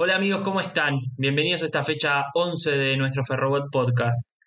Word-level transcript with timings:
Hola 0.00 0.14
amigos, 0.14 0.42
¿cómo 0.44 0.60
están? 0.60 1.00
Bienvenidos 1.16 1.62
a 1.62 1.64
esta 1.64 1.82
fecha 1.82 2.22
11 2.32 2.70
de 2.70 2.96
nuestro 2.96 3.24
Ferrobot 3.24 3.64
Podcast. 3.72 4.38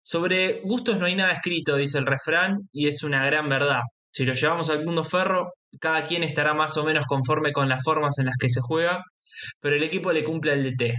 Sobre 0.00 0.60
gustos 0.62 0.96
no 0.96 1.06
hay 1.06 1.16
nada 1.16 1.32
escrito, 1.32 1.74
dice 1.74 1.98
el 1.98 2.06
refrán, 2.06 2.68
y 2.70 2.86
es 2.86 3.02
una 3.02 3.26
gran 3.26 3.48
verdad. 3.48 3.80
Si 4.12 4.24
lo 4.24 4.34
llevamos 4.34 4.70
al 4.70 4.84
mundo 4.84 5.04
ferro, 5.04 5.54
cada 5.80 6.06
quien 6.06 6.22
estará 6.22 6.54
más 6.54 6.76
o 6.76 6.84
menos 6.84 7.04
conforme 7.08 7.50
con 7.50 7.68
las 7.68 7.82
formas 7.82 8.16
en 8.20 8.26
las 8.26 8.36
que 8.38 8.48
se 8.48 8.60
juega, 8.60 9.02
pero 9.58 9.74
el 9.74 9.82
equipo 9.82 10.12
le 10.12 10.22
cumple 10.22 10.52
al 10.52 10.62
DT. 10.62 10.94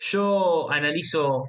Yo 0.00 0.68
analizo 0.72 1.44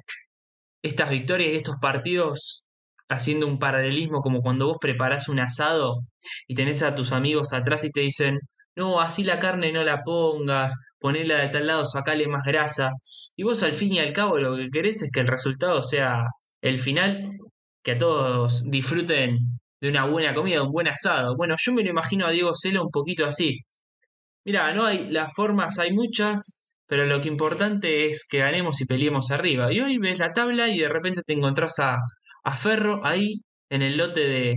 estas 0.80 1.10
victorias 1.10 1.50
y 1.50 1.56
estos 1.56 1.78
partidos 1.80 2.68
haciendo 3.08 3.48
un 3.48 3.58
paralelismo 3.58 4.20
como 4.20 4.42
cuando 4.42 4.66
vos 4.66 4.76
preparás 4.80 5.28
un 5.28 5.40
asado 5.40 6.02
y 6.46 6.54
tenés 6.54 6.84
a 6.84 6.94
tus 6.94 7.10
amigos 7.10 7.52
atrás 7.52 7.82
y 7.84 7.90
te 7.90 8.00
dicen, 8.00 8.38
no, 8.76 9.00
así 9.00 9.24
la 9.24 9.38
carne 9.38 9.72
no 9.72 9.84
la 9.84 10.02
pongas, 10.02 10.74
ponela 10.98 11.38
de 11.38 11.48
tal 11.48 11.66
lado, 11.66 11.86
sacale 11.86 12.26
más 12.28 12.42
grasa. 12.44 12.92
Y 13.36 13.44
vos 13.44 13.62
al 13.62 13.72
fin 13.72 13.92
y 13.92 14.00
al 14.00 14.12
cabo 14.12 14.38
lo 14.38 14.56
que 14.56 14.70
querés 14.70 15.02
es 15.02 15.10
que 15.12 15.20
el 15.20 15.28
resultado 15.28 15.82
sea 15.82 16.24
el 16.60 16.78
final, 16.78 17.30
que 17.82 17.92
a 17.92 17.98
todos 17.98 18.64
disfruten 18.70 19.38
de 19.80 19.88
una 19.90 20.06
buena 20.06 20.34
comida, 20.34 20.62
un 20.62 20.72
buen 20.72 20.88
asado. 20.88 21.36
Bueno, 21.36 21.56
yo 21.58 21.72
me 21.72 21.84
lo 21.84 21.90
imagino 21.90 22.26
a 22.26 22.30
Diego 22.30 22.54
Celo 22.56 22.82
un 22.82 22.90
poquito 22.90 23.26
así. 23.26 23.58
Mira, 24.44 24.72
no 24.74 24.84
hay, 24.86 25.08
las 25.10 25.32
formas 25.34 25.78
hay 25.78 25.92
muchas, 25.92 26.76
pero 26.86 27.06
lo 27.06 27.20
que 27.20 27.28
importante 27.28 28.06
es 28.10 28.26
que 28.28 28.38
ganemos 28.38 28.80
y 28.80 28.86
peleemos 28.86 29.30
arriba. 29.30 29.72
Y 29.72 29.80
hoy 29.80 29.98
ves 29.98 30.18
la 30.18 30.32
tabla 30.32 30.68
y 30.68 30.78
de 30.78 30.88
repente 30.88 31.22
te 31.26 31.32
encontrás 31.34 31.78
a, 31.78 31.98
a 32.44 32.56
Ferro 32.56 33.00
ahí 33.04 33.42
en 33.70 33.82
el 33.82 33.96
lote 33.96 34.20
de, 34.20 34.56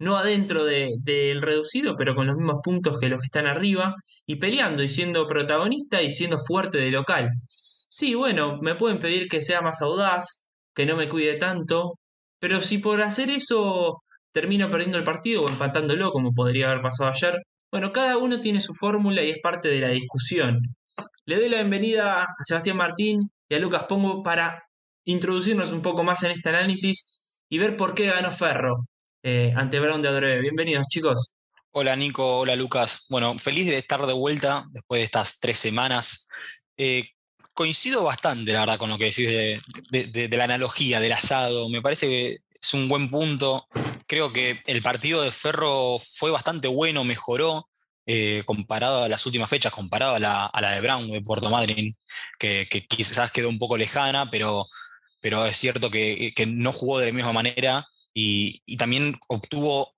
no 0.00 0.16
adentro 0.16 0.64
del 0.64 1.42
reducido, 1.42 1.94
pero 1.94 2.14
con 2.14 2.26
los 2.26 2.36
mismos 2.36 2.60
puntos 2.64 2.98
que 2.98 3.08
los 3.08 3.20
que 3.20 3.26
están 3.26 3.46
arriba, 3.46 3.94
y 4.26 4.36
peleando 4.36 4.82
y 4.82 4.88
siendo 4.88 5.26
protagonista 5.26 6.02
y 6.02 6.10
siendo 6.10 6.38
fuerte 6.38 6.78
de 6.78 6.90
local. 6.90 7.28
Sí, 7.42 8.14
bueno, 8.14 8.58
me 8.62 8.74
pueden 8.76 8.98
pedir 8.98 9.28
que 9.28 9.42
sea 9.42 9.60
más 9.60 9.82
audaz, 9.82 10.46
que 10.74 10.86
no 10.86 10.96
me 10.96 11.08
cuide 11.08 11.34
tanto, 11.36 11.98
pero 12.38 12.62
si 12.62 12.78
por 12.78 13.02
hacer 13.02 13.28
eso 13.28 14.02
termino 14.32 14.70
perdiendo 14.70 14.96
el 14.96 15.04
partido 15.04 15.42
o 15.42 15.48
empatándolo, 15.50 16.10
como 16.12 16.30
podría 16.32 16.70
haber 16.70 16.80
pasado 16.80 17.10
ayer, 17.10 17.36
bueno, 17.70 17.92
cada 17.92 18.16
uno 18.16 18.40
tiene 18.40 18.62
su 18.62 18.72
fórmula 18.74 19.22
y 19.22 19.30
es 19.30 19.38
parte 19.42 19.68
de 19.68 19.80
la 19.80 19.88
discusión. 19.88 20.60
Le 21.26 21.36
doy 21.36 21.50
la 21.50 21.58
bienvenida 21.58 22.22
a 22.22 22.26
Sebastián 22.42 22.78
Martín 22.78 23.30
y 23.50 23.54
a 23.54 23.58
Lucas 23.58 23.84
Pongo 23.86 24.22
para 24.22 24.62
introducirnos 25.04 25.72
un 25.72 25.82
poco 25.82 26.04
más 26.04 26.22
en 26.22 26.30
este 26.30 26.48
análisis 26.48 27.42
y 27.50 27.58
ver 27.58 27.76
por 27.76 27.94
qué 27.94 28.06
ganó 28.06 28.30
Ferro 28.30 28.86
eh, 29.22 29.52
ante 29.56 29.80
Brown 29.80 30.02
de. 30.02 30.40
Bienvenidos, 30.40 30.86
chicos. 30.88 31.36
Hola, 31.72 31.94
Nico. 31.96 32.40
Hola, 32.40 32.56
Lucas. 32.56 33.06
Bueno, 33.08 33.38
feliz 33.38 33.66
de 33.66 33.76
estar 33.76 34.04
de 34.06 34.12
vuelta 34.12 34.64
después 34.70 35.00
de 35.00 35.04
estas 35.04 35.40
tres 35.40 35.58
semanas. 35.58 36.28
Eh, 36.76 37.10
coincido 37.52 38.04
bastante, 38.04 38.52
la 38.52 38.60
verdad, 38.60 38.78
con 38.78 38.90
lo 38.90 38.98
que 38.98 39.06
decís 39.06 39.28
de, 39.28 40.36
la 40.36 40.44
analogía 40.44 41.00
del 41.00 41.12
asado. 41.12 41.68
Me 41.68 41.82
parece 41.82 42.06
que 42.06 42.38
es 42.60 42.74
un 42.74 42.88
buen 42.88 43.10
punto. 43.10 43.66
Creo 44.06 44.32
que 44.32 44.62
el 44.66 44.82
partido 44.82 45.22
de 45.22 45.30
Ferro 45.30 45.98
fue 45.98 46.30
bastante 46.30 46.68
bueno, 46.68 47.04
mejoró. 47.04 47.66
Eh, 48.06 48.42
comparado 48.46 49.04
a 49.04 49.08
las 49.08 49.24
últimas 49.26 49.48
fechas, 49.48 49.72
comparado 49.72 50.16
a 50.16 50.18
la, 50.18 50.70
de 50.74 50.80
Brown 50.80 51.12
de 51.12 51.20
Puerto 51.20 51.48
Madryn, 51.48 51.94
que, 52.38 52.66
quizás 52.88 53.30
quedó 53.30 53.48
un 53.48 53.58
poco 53.58 53.76
lejana, 53.76 54.28
pero, 54.30 54.66
pero 55.20 55.46
es 55.46 55.56
cierto 55.56 55.90
que, 55.90 56.32
que, 56.34 56.46
no 56.46 56.72
jugó 56.72 56.98
de 56.98 57.06
la 57.06 57.12
misma 57.12 57.32
manera 57.32 57.86
y, 58.14 58.76
también 58.76 59.18
obtuvo 59.28 59.94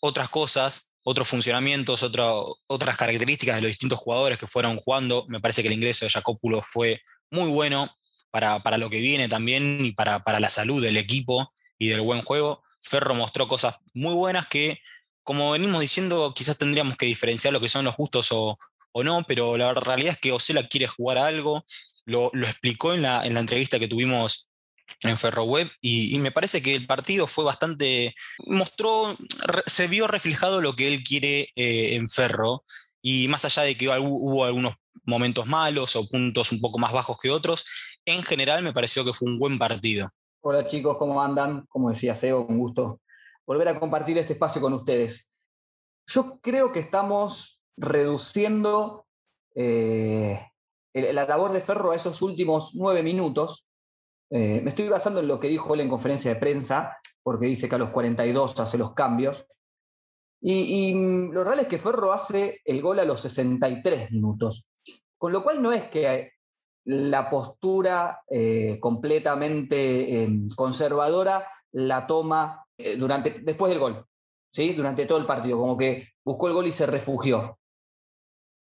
otras 0.00 0.28
cosas, 0.28 0.94
otros 1.02 1.28
funcionamientos, 1.28 2.02
otras 2.02 2.96
características 2.96 3.56
de 3.56 3.62
los 3.62 3.70
distintos 3.70 3.98
jugadores 3.98 4.38
que 4.38 4.46
fueron 4.46 4.76
jugando. 4.76 5.26
Me 5.28 5.40
parece 5.40 5.62
que 5.62 5.68
el 5.68 5.74
ingreso 5.74 6.04
de 6.04 6.10
Jacopulo 6.10 6.62
fue 6.62 7.00
muy 7.30 7.48
bueno 7.48 7.90
para, 8.30 8.78
lo 8.78 8.90
que 8.90 9.00
viene 9.00 9.28
también 9.28 9.84
y 9.84 9.92
para, 9.92 10.22
la 10.40 10.50
salud 10.50 10.82
del 10.82 10.96
equipo 10.96 11.52
y 11.78 11.88
del 11.88 12.00
buen 12.00 12.22
juego. 12.22 12.62
Ferro 12.80 13.14
mostró 13.14 13.46
cosas 13.46 13.76
muy 13.94 14.14
buenas 14.14 14.46
que, 14.46 14.80
como 15.22 15.52
venimos 15.52 15.80
diciendo, 15.80 16.32
quizás 16.34 16.58
tendríamos 16.58 16.96
que 16.96 17.06
diferenciar 17.06 17.52
lo 17.52 17.60
que 17.60 17.68
son 17.68 17.84
los 17.84 17.96
gustos 17.96 18.28
o, 18.32 18.58
no, 18.94 19.24
pero 19.26 19.56
la 19.56 19.72
realidad 19.72 20.12
es 20.12 20.18
que 20.18 20.32
Osela 20.32 20.68
quiere 20.68 20.86
jugar 20.86 21.16
algo, 21.16 21.64
lo, 22.04 22.30
explicó 22.42 22.92
en 22.92 23.02
la, 23.02 23.24
en 23.24 23.34
la 23.34 23.40
entrevista 23.40 23.78
que 23.78 23.88
tuvimos 23.88 24.51
en 25.04 25.18
Ferroweb 25.18 25.70
y, 25.80 26.14
y, 26.14 26.18
me 26.18 26.32
parece 26.32 26.62
que 26.62 26.74
el 26.74 26.86
partido 26.86 27.26
fue 27.26 27.44
bastante, 27.44 28.14
mostró, 28.46 29.16
se 29.66 29.88
vio 29.88 30.06
reflejado 30.06 30.60
lo 30.60 30.74
que 30.74 30.88
él 30.88 31.02
quiere 31.02 31.50
eh, 31.56 31.94
en 31.94 32.08
Ferro 32.08 32.64
y 33.00 33.28
más 33.28 33.44
allá 33.44 33.62
de 33.62 33.76
que 33.76 33.88
hubo 33.88 34.44
algunos 34.44 34.74
momentos 35.04 35.46
malos 35.46 35.96
o 35.96 36.08
puntos 36.08 36.52
un 36.52 36.60
poco 36.60 36.78
más 36.78 36.92
bajos 36.92 37.18
que 37.20 37.30
otros, 37.30 37.66
en 38.04 38.22
general 38.22 38.62
me 38.62 38.72
pareció 38.72 39.04
que 39.04 39.12
fue 39.12 39.28
un 39.28 39.38
buen 39.38 39.58
partido. 39.58 40.10
Hola 40.40 40.66
chicos, 40.66 40.96
¿cómo 40.98 41.22
andan? 41.22 41.66
Como 41.68 41.88
decía 41.88 42.14
Sebo, 42.14 42.46
con 42.46 42.58
gusto 42.58 43.00
volver 43.46 43.68
a 43.68 43.78
compartir 43.78 44.18
este 44.18 44.34
espacio 44.34 44.60
con 44.60 44.72
ustedes. 44.72 45.48
Yo 46.06 46.40
creo 46.40 46.72
que 46.72 46.80
estamos 46.80 47.60
reduciendo 47.76 49.06
eh, 49.54 50.40
la 50.94 51.24
labor 51.24 51.52
de 51.52 51.60
Ferro 51.60 51.92
a 51.92 51.96
esos 51.96 52.22
últimos 52.22 52.74
nueve 52.74 53.02
minutos, 53.02 53.68
eh, 54.34 54.62
me 54.62 54.70
estoy 54.70 54.88
basando 54.88 55.20
en 55.20 55.28
lo 55.28 55.38
que 55.38 55.48
dijo 55.48 55.74
él 55.74 55.80
en 55.80 55.90
conferencia 55.90 56.32
de 56.32 56.40
prensa, 56.40 56.96
porque 57.22 57.46
dice 57.46 57.68
que 57.68 57.74
a 57.74 57.78
los 57.78 57.90
42 57.90 58.58
hace 58.60 58.78
los 58.78 58.94
cambios. 58.94 59.46
Y, 60.40 60.94
mm, 60.94 61.32
lo 61.32 61.44
real 61.44 61.60
es 61.60 61.66
que 61.66 61.78
Ferro 61.78 62.12
hace 62.12 62.60
el 62.64 62.80
gol 62.80 62.98
a 62.98 63.04
los 63.04 63.20
63 63.20 64.10
minutos. 64.10 64.68
Con 65.18 65.32
lo 65.32 65.42
cual 65.42 65.62
no 65.62 65.70
es 65.70 65.84
que 65.84 66.32
la 66.84 67.28
postura 67.28 68.22
eh, 68.28 68.78
completamente 68.80 70.22
em, 70.22 70.48
conservadora 70.56 71.46
la 71.72 72.06
toma 72.06 72.64
eh, 72.76 72.96
durante, 72.96 73.38
después 73.42 73.70
del 73.70 73.78
gol, 73.78 74.04
¿sí? 74.52 74.72
durante 74.72 75.06
todo 75.06 75.18
el 75.18 75.26
partido, 75.26 75.58
como 75.58 75.76
que 75.76 76.08
buscó 76.24 76.48
el 76.48 76.54
gol 76.54 76.66
y 76.66 76.72
se 76.72 76.86
refugió. 76.86 77.58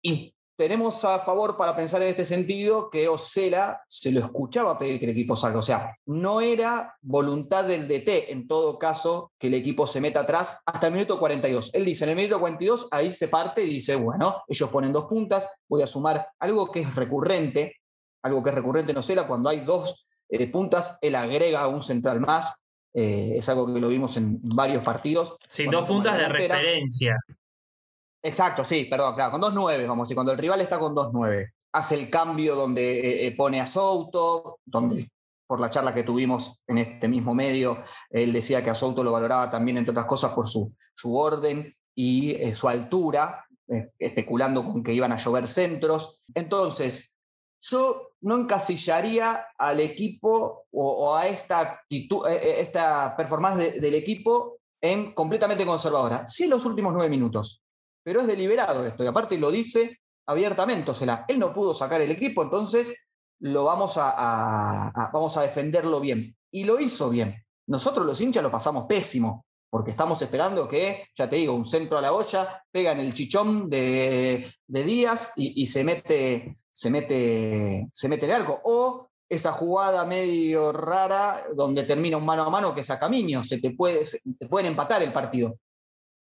Y 0.01 0.32
tenemos 0.55 1.03
a 1.03 1.19
favor 1.19 1.57
para 1.57 1.75
pensar 1.75 2.01
en 2.01 2.09
este 2.09 2.25
sentido 2.25 2.89
que 2.89 3.07
Osela 3.07 3.81
se 3.87 4.11
lo 4.11 4.19
escuchaba 4.19 4.77
pedir 4.77 4.99
que 4.99 5.05
el 5.05 5.11
equipo 5.11 5.35
salga. 5.35 5.59
O 5.59 5.63
sea, 5.63 5.95
no 6.05 6.41
era 6.41 6.95
voluntad 7.01 7.65
del 7.65 7.87
DT, 7.87 8.31
en 8.31 8.47
todo 8.47 8.77
caso, 8.77 9.31
que 9.39 9.47
el 9.47 9.55
equipo 9.55 9.87
se 9.87 10.01
meta 10.01 10.21
atrás 10.21 10.59
hasta 10.65 10.87
el 10.87 10.93
minuto 10.93 11.19
42. 11.19 11.71
Él 11.73 11.85
dice, 11.85 12.03
en 12.03 12.11
el 12.11 12.15
minuto 12.15 12.39
42, 12.39 12.87
ahí 12.91 13.11
se 13.11 13.27
parte 13.27 13.63
y 13.63 13.69
dice, 13.69 13.95
bueno, 13.95 14.43
ellos 14.47 14.69
ponen 14.69 14.93
dos 14.93 15.05
puntas, 15.05 15.47
voy 15.67 15.81
a 15.81 15.87
sumar 15.87 16.27
algo 16.39 16.71
que 16.71 16.81
es 16.81 16.95
recurrente, 16.95 17.77
algo 18.21 18.43
que 18.43 18.49
es 18.49 18.55
recurrente 18.55 18.91
en 18.91 18.97
Osela, 18.99 19.27
cuando 19.27 19.49
hay 19.49 19.61
dos 19.61 20.07
eh, 20.29 20.49
puntas, 20.51 20.97
él 21.01 21.15
agrega 21.15 21.67
un 21.67 21.81
central 21.81 22.19
más. 22.19 22.59
Eh, 22.95 23.37
es 23.37 23.49
algo 23.49 23.73
que 23.73 23.81
lo 23.81 23.87
vimos 23.87 24.17
en 24.17 24.39
varios 24.43 24.83
partidos. 24.83 25.35
Sí, 25.47 25.65
dos 25.65 25.87
puntas 25.87 26.15
de 26.15 26.29
referencia. 26.29 27.17
Exacto, 28.25 28.63
sí, 28.63 28.85
perdón, 28.85 29.15
claro, 29.15 29.31
con 29.33 29.41
2-9, 29.41 29.85
vamos 29.85 30.09
a 30.09 30.15
cuando 30.15 30.31
el 30.31 30.37
rival 30.37 30.61
está 30.61 30.79
con 30.79 30.95
2-9, 30.95 31.51
hace 31.73 31.95
el 31.95 32.09
cambio 32.09 32.55
donde 32.55 32.99
eh, 32.99 33.27
eh, 33.27 33.35
pone 33.35 33.59
a 33.59 33.67
Souto, 33.67 34.59
donde 34.63 35.11
por 35.45 35.59
la 35.59 35.69
charla 35.69 35.93
que 35.93 36.03
tuvimos 36.03 36.61
en 36.67 36.77
este 36.77 37.09
mismo 37.09 37.35
medio, 37.35 37.83
él 38.09 38.31
decía 38.31 38.63
que 38.63 38.69
a 38.69 38.75
Souto 38.75 39.03
lo 39.03 39.11
valoraba 39.11 39.51
también, 39.51 39.77
entre 39.77 39.91
otras 39.91 40.05
cosas, 40.05 40.31
por 40.31 40.47
su, 40.47 40.73
su 40.95 41.17
orden 41.17 41.69
y 41.93 42.31
eh, 42.31 42.55
su 42.55 42.69
altura, 42.69 43.45
especulando 43.99 44.63
con 44.63 44.83
que 44.83 44.93
iban 44.93 45.11
a 45.11 45.17
llover 45.17 45.49
centros. 45.49 46.21
Entonces, 46.33 47.13
yo 47.61 48.11
no 48.21 48.37
encasillaría 48.37 49.47
al 49.57 49.81
equipo 49.81 50.65
o, 50.71 51.15
a 51.15 51.27
esta 51.27 51.59
actitud, 51.59 52.25
esta 52.27 53.15
performance 53.17 53.81
del 53.81 53.95
equipo 53.95 54.59
en 54.81 55.13
completamente 55.13 55.65
conservadora. 55.65 56.25
Sí, 56.25 56.43
en 56.43 56.51
los 56.51 56.65
últimos 56.65 56.93
nueve 56.93 57.09
minutos 57.09 57.62
pero 58.03 58.21
es 58.21 58.27
deliberado 58.27 58.85
esto, 58.85 59.03
y 59.03 59.07
aparte 59.07 59.37
lo 59.37 59.51
dice 59.51 59.99
abiertamente, 60.25 60.91
o 60.91 60.93
sea, 60.93 61.25
él 61.27 61.39
no 61.39 61.53
pudo 61.53 61.73
sacar 61.73 62.01
el 62.01 62.11
equipo, 62.11 62.43
entonces 62.43 63.09
lo 63.39 63.65
vamos 63.65 63.95
a, 63.97 65.09
vamos 65.13 65.35
a 65.37 65.41
defenderlo 65.41 65.99
bien. 65.99 66.35
Y 66.51 66.63
lo 66.63 66.79
hizo 66.79 67.09
bien. 67.09 67.43
Nosotros 67.67 68.05
los 68.05 68.21
hinchas 68.21 68.43
lo 68.43 68.51
pasamos 68.51 68.85
pésimo, 68.87 69.45
porque 69.69 69.91
estamos 69.91 70.21
esperando 70.21 70.67
que, 70.67 71.07
ya 71.17 71.29
te 71.29 71.37
digo, 71.37 71.53
un 71.53 71.65
centro 71.65 71.97
a 71.97 72.01
la 72.01 72.13
olla, 72.13 72.63
pega 72.71 72.91
en 72.91 72.99
el 72.99 73.13
chichón 73.13 73.69
de, 73.69 74.49
Díaz 74.67 75.31
y, 75.35 75.67
se 75.67 75.83
mete, 75.83 76.57
se 76.71 76.89
mete, 76.89 77.87
se 77.91 78.07
mete 78.07 78.25
el 78.27 78.31
arco. 78.31 78.61
O 78.63 79.09
esa 79.27 79.51
jugada 79.51 80.05
medio 80.05 80.71
rara 80.71 81.43
donde 81.55 81.83
termina 81.83 82.17
un 82.17 82.25
mano 82.25 82.43
a 82.43 82.49
mano 82.49 82.73
que 82.73 82.83
saca 82.83 83.09
Miño, 83.09 83.43
se 83.43 83.59
te, 83.59 83.71
puede, 83.71 84.05
se 84.05 84.19
te 84.37 84.47
pueden 84.47 84.67
empatar 84.67 85.01
el 85.01 85.11
partido 85.11 85.57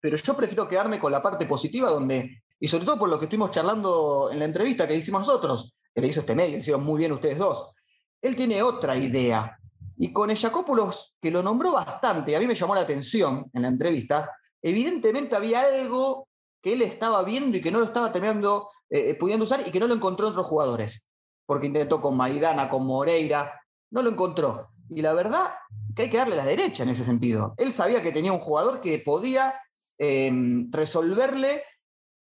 pero 0.04 0.18
yo 0.18 0.36
prefiero 0.36 0.68
quedarme 0.68 0.98
con 0.98 1.10
la 1.10 1.22
parte 1.22 1.46
positiva 1.46 1.88
donde, 1.88 2.42
y 2.60 2.68
sobre 2.68 2.84
todo 2.84 2.98
por 2.98 3.08
lo 3.08 3.18
que 3.18 3.24
estuvimos 3.24 3.50
charlando 3.50 4.28
en 4.30 4.38
la 4.38 4.44
entrevista 4.44 4.86
que 4.86 4.94
hicimos 4.94 5.20
nosotros, 5.20 5.74
que 5.94 6.02
le 6.02 6.08
hizo 6.08 6.20
este 6.20 6.34
medio, 6.34 6.58
hicieron 6.58 6.84
muy 6.84 6.98
bien 6.98 7.12
ustedes 7.12 7.38
dos, 7.38 7.74
él 8.20 8.36
tiene 8.36 8.62
otra 8.62 8.98
idea. 8.98 9.58
Y 9.96 10.12
con 10.12 10.30
Ejacópulos, 10.30 11.16
que 11.22 11.30
lo 11.30 11.42
nombró 11.42 11.72
bastante, 11.72 12.36
a 12.36 12.38
mí 12.38 12.46
me 12.46 12.54
llamó 12.54 12.74
la 12.74 12.82
atención 12.82 13.50
en 13.54 13.62
la 13.62 13.68
entrevista, 13.68 14.30
evidentemente 14.60 15.36
había 15.36 15.62
algo 15.62 16.28
que 16.60 16.74
él 16.74 16.82
estaba 16.82 17.22
viendo 17.22 17.56
y 17.56 17.62
que 17.62 17.70
no 17.70 17.78
lo 17.78 17.86
estaba 17.86 18.12
terminando, 18.12 18.68
eh, 18.90 19.08
eh, 19.08 19.14
pudiendo 19.14 19.44
usar 19.44 19.66
y 19.66 19.70
que 19.70 19.80
no 19.80 19.86
lo 19.86 19.94
encontró 19.94 20.26
en 20.26 20.32
otros 20.32 20.46
jugadores. 20.46 21.08
Porque 21.46 21.68
intentó 21.68 22.02
con 22.02 22.14
Maidana, 22.14 22.68
con 22.68 22.86
Moreira, 22.86 23.58
no 23.90 24.02
lo 24.02 24.10
encontró. 24.10 24.68
Y 24.90 25.00
la 25.00 25.14
verdad 25.14 25.54
que 25.96 26.02
hay 26.02 26.10
que 26.10 26.18
darle 26.18 26.36
la 26.36 26.44
derecha 26.44 26.82
en 26.82 26.90
ese 26.90 27.04
sentido. 27.04 27.54
Él 27.56 27.72
sabía 27.72 28.02
que 28.02 28.12
tenía 28.12 28.34
un 28.34 28.40
jugador 28.40 28.82
que 28.82 28.98
podía 28.98 29.54
em, 29.98 30.70
resolverle 30.70 31.62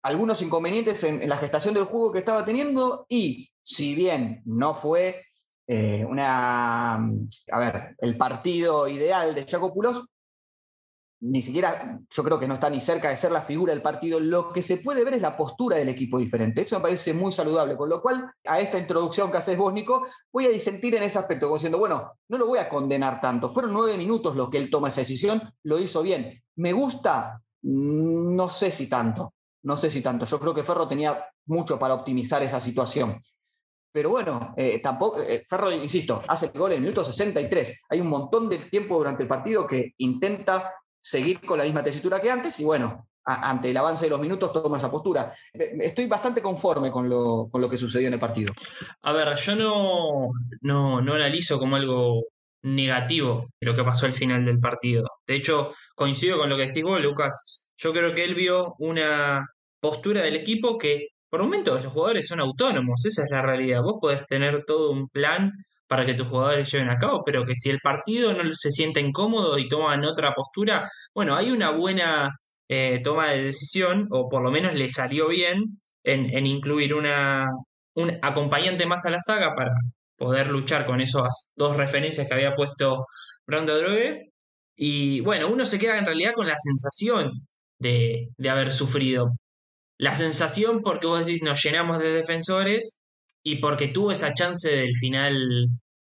algunos 0.03 0.41
inconvenientes 0.41 1.03
en, 1.03 1.27
la 1.27 1.37
gestación 1.37 1.73
del 1.73 1.85
juego 1.85 2.11
que 2.11 2.19
estaba 2.19 2.45
teniendo 2.45 3.05
y 3.09 3.49
si 3.61 3.95
bien 3.95 4.41
no 4.45 4.73
fue 4.73 5.25
eh, 5.67 6.05
una, 6.05 6.95
a 6.95 7.59
ver, 7.59 7.95
el 7.99 8.17
partido 8.17 8.87
ideal 8.87 9.35
de 9.35 9.45
Chaco 9.45 9.73
Pulos, 9.73 10.07
ni 11.19 11.41
siquiera, 11.41 11.99
yo 12.09 12.23
creo 12.23 12.39
que 12.39 12.47
no 12.47 12.53
está 12.53 12.69
ni 12.69 12.79
cerca 12.79 13.09
de 13.09 13.17
ser 13.17 13.31
la 13.31 13.41
figura 13.41 13.73
del 13.73 13.81
partido. 13.81 14.19
Lo 14.19 14.53
que 14.53 14.61
se 14.61 14.77
puede 14.77 15.03
ver 15.03 15.15
es 15.15 15.21
la 15.21 15.35
postura 15.35 15.77
del 15.77 15.89
equipo 15.89 16.19
diferente. 16.19 16.61
Eso 16.61 16.75
me 16.75 16.83
parece 16.83 17.13
muy 17.13 17.31
saludable. 17.31 17.75
Con 17.75 17.89
lo 17.89 18.01
cual, 18.01 18.31
a 18.45 18.59
esta 18.59 18.77
introducción 18.77 19.31
que 19.31 19.37
haces 19.37 19.57
vos, 19.57 19.73
Nico, 19.73 20.05
voy 20.31 20.45
a 20.45 20.49
disentir 20.49 20.95
en 20.95 21.03
ese 21.03 21.17
aspecto, 21.17 21.47
como 21.47 21.57
diciendo, 21.57 21.79
bueno, 21.79 22.13
no 22.29 22.37
lo 22.37 22.45
voy 22.45 22.59
a 22.59 22.69
condenar 22.69 23.19
tanto. 23.19 23.49
Fueron 23.49 23.73
nueve 23.73 23.97
minutos 23.97 24.35
los 24.35 24.49
que 24.49 24.57
él 24.57 24.69
toma 24.69 24.89
esa 24.89 25.01
decisión, 25.01 25.41
lo 25.63 25.79
hizo 25.79 26.03
bien. 26.03 26.43
¿Me 26.55 26.71
gusta? 26.71 27.41
No 27.69 28.47
sé 28.47 28.71
si 28.71 28.87
tanto. 28.87 29.33
No 29.63 29.75
sé 29.75 29.91
si 29.91 30.01
tanto. 30.01 30.25
Yo 30.25 30.39
creo 30.39 30.53
que 30.53 30.63
Ferro 30.63 30.87
tenía 30.87 31.25
mucho 31.47 31.77
para 31.77 31.95
optimizar 31.95 32.41
esa 32.41 32.59
situación. 32.61 33.19
Pero 33.91 34.11
bueno, 34.11 34.53
eh, 34.55 34.79
tampoco, 34.81 35.21
eh, 35.21 35.43
Ferro, 35.45 35.71
insisto, 35.71 36.21
hace 36.27 36.45
el 36.47 36.59
gol 36.59 36.71
en 36.71 36.77
el 36.77 36.83
minuto 36.83 37.03
63. 37.03 37.83
Hay 37.89 37.99
un 37.99 38.09
montón 38.09 38.47
de 38.47 38.57
tiempo 38.57 38.97
durante 38.97 39.23
el 39.23 39.29
partido 39.29 39.67
que 39.67 39.93
intenta 39.97 40.73
seguir 41.01 41.41
con 41.41 41.57
la 41.57 41.65
misma 41.65 41.83
tesitura 41.83 42.21
que 42.21 42.31
antes 42.31 42.59
y 42.59 42.63
bueno, 42.63 43.07
ante 43.25 43.71
el 43.71 43.77
avance 43.77 44.05
de 44.05 44.11
los 44.11 44.21
minutos 44.21 44.53
toma 44.53 44.77
esa 44.77 44.91
postura. 44.91 45.33
Estoy 45.51 46.05
bastante 46.05 46.41
conforme 46.41 46.89
con 46.89 47.09
lo, 47.09 47.49
con 47.51 47.59
lo 47.59 47.69
que 47.69 47.77
sucedió 47.77 48.07
en 48.07 48.13
el 48.13 48.19
partido. 48.19 48.53
A 49.01 49.11
ver, 49.11 49.35
yo 49.35 49.55
no, 49.55 50.29
no, 50.61 51.01
no 51.01 51.13
analizo 51.13 51.59
como 51.59 51.75
algo 51.75 52.23
negativo 52.75 53.47
lo 53.61 53.75
que 53.75 53.83
pasó 53.83 54.05
al 54.05 54.13
final 54.13 54.45
del 54.45 54.59
partido. 54.59 55.05
De 55.25 55.35
hecho, 55.35 55.71
coincido 55.95 56.37
con 56.37 56.49
lo 56.49 56.57
que 56.57 56.67
decís 56.67 56.83
vos, 56.83 57.01
Lucas. 57.01 57.73
Yo 57.77 57.93
creo 57.93 58.13
que 58.13 58.23
él 58.23 58.35
vio 58.35 58.73
una 58.79 59.45
postura 59.79 60.23
del 60.23 60.35
equipo 60.35 60.77
que 60.77 61.07
por 61.29 61.41
momentos 61.41 61.83
los 61.83 61.93
jugadores 61.93 62.27
son 62.27 62.39
autónomos, 62.39 63.05
esa 63.05 63.23
es 63.23 63.29
la 63.29 63.41
realidad. 63.41 63.81
Vos 63.83 63.97
podés 64.01 64.25
tener 64.25 64.63
todo 64.63 64.91
un 64.91 65.09
plan 65.09 65.51
para 65.87 66.05
que 66.05 66.13
tus 66.13 66.27
jugadores 66.27 66.71
lleven 66.71 66.89
a 66.89 66.97
cabo, 66.97 67.23
pero 67.25 67.45
que 67.45 67.55
si 67.55 67.69
el 67.69 67.79
partido 67.79 68.33
no 68.33 68.43
se 68.55 68.71
siente 68.71 68.99
incómodo 68.99 69.57
y 69.57 69.69
toman 69.69 70.03
otra 70.05 70.33
postura, 70.33 70.83
bueno, 71.13 71.35
hay 71.35 71.51
una 71.51 71.71
buena 71.71 72.29
eh, 72.69 72.99
toma 73.03 73.29
de 73.31 73.43
decisión, 73.43 74.07
o 74.11 74.29
por 74.29 74.43
lo 74.43 74.51
menos 74.51 74.73
le 74.73 74.89
salió 74.89 75.29
bien 75.29 75.79
en, 76.03 76.45
incluir 76.45 76.93
una, 76.93 77.47
un 77.95 78.17
acompañante 78.21 78.85
más 78.85 79.05
a 79.05 79.09
la 79.09 79.21
saga 79.21 79.53
para 79.53 79.71
poder 80.17 80.47
luchar 80.49 80.85
con 80.85 81.01
esas 81.01 81.51
dos 81.55 81.77
referencias 81.77 82.27
que 82.27 82.33
había 82.33 82.55
puesto 82.55 83.05
Brando 83.45 83.77
Drogue. 83.77 84.31
Y 84.75 85.21
bueno, 85.21 85.47
uno 85.49 85.65
se 85.65 85.79
queda 85.79 85.97
en 85.97 86.05
realidad 86.05 86.33
con 86.33 86.47
la 86.47 86.57
sensación 86.57 87.31
de, 87.79 88.29
de 88.37 88.49
haber 88.49 88.71
sufrido. 88.71 89.29
La 89.97 90.15
sensación 90.15 90.81
porque 90.83 91.07
vos 91.07 91.25
decís, 91.25 91.41
nos 91.43 91.63
llenamos 91.63 91.99
de 91.99 92.11
defensores 92.13 93.01
y 93.43 93.57
porque 93.57 93.87
tuvo 93.87 94.11
esa 94.11 94.33
chance 94.33 94.69
del 94.69 94.95
final 94.95 95.69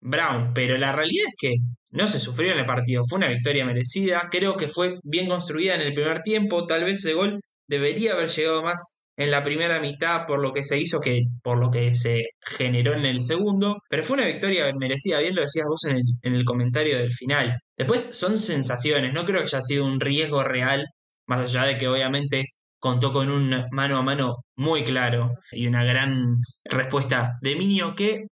Brown, 0.02 0.54
pero 0.54 0.78
la 0.78 0.92
realidad 0.92 1.26
es 1.28 1.36
que 1.38 1.56
no 1.90 2.08
se 2.08 2.20
sufrió 2.20 2.52
en 2.54 2.60
el 2.60 2.66
partido, 2.66 3.02
fue 3.08 3.18
una 3.18 3.28
victoria 3.28 3.66
merecida, 3.66 4.30
creo 4.32 4.56
que 4.56 4.68
fue 4.68 5.00
bien 5.04 5.28
construida 5.28 5.76
en 5.76 5.82
el 5.82 5.94
primer 5.94 6.22
tiempo, 6.22 6.66
tal 6.66 6.84
vez 6.84 7.00
ese 7.00 7.14
gol 7.14 7.42
debería 7.68 8.14
haber 8.14 8.30
llegado 8.30 8.64
más 8.64 8.97
en 9.18 9.32
la 9.32 9.44
primera 9.44 9.80
mitad 9.80 10.26
por 10.28 10.40
lo 10.40 10.54
que 10.54 10.64
se 10.64 10.80
hizo 10.80 11.00
que 11.02 11.24
por 11.44 11.58
lo 11.60 11.72
que 11.72 11.96
se 11.96 12.24
generó 12.42 12.94
en 12.94 13.06
el 13.06 13.22
segundo, 13.22 13.78
pero 13.90 14.04
fue 14.04 14.16
una 14.18 14.28
victoria 14.28 14.72
merecida, 14.78 15.20
bien 15.20 15.36
lo 15.36 15.42
decías 15.42 15.68
vos 15.68 15.86
en 15.86 15.98
el, 15.98 16.04
en 16.22 16.36
el 16.36 16.46
comentario 16.46 16.98
del 16.98 17.12
final. 17.12 17.60
Después 17.78 18.02
son 18.14 18.38
sensaciones, 18.40 19.14
no 19.14 19.26
creo 19.26 19.42
que 19.42 19.48
haya 19.48 19.62
sido 19.62 19.86
un 19.86 20.00
riesgo 20.00 20.44
real, 20.44 20.86
más 21.28 21.42
allá 21.42 21.64
de 21.66 21.78
que 21.78 21.88
obviamente 21.88 22.46
contó 22.80 23.12
con 23.12 23.30
un 23.30 23.66
mano 23.72 23.98
a 23.98 24.04
mano 24.04 24.36
muy 24.56 24.84
claro 24.84 25.34
y 25.52 25.68
una 25.68 25.84
gran 25.84 26.38
respuesta 26.66 27.38
de 27.42 27.56
Minio 27.56 27.96
que, 27.96 28.28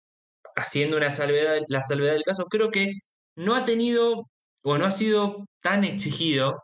haciendo 0.56 0.96
una 0.96 1.12
salvedad, 1.12 1.60
la 1.68 1.82
salvedad 1.82 2.14
del 2.14 2.22
caso, 2.22 2.46
creo 2.46 2.70
que 2.70 2.92
no 3.36 3.54
ha 3.54 3.64
tenido 3.64 4.26
o 4.62 4.78
no 4.78 4.86
ha 4.86 4.90
sido 4.90 5.46
tan 5.62 5.84
exigido 5.84 6.62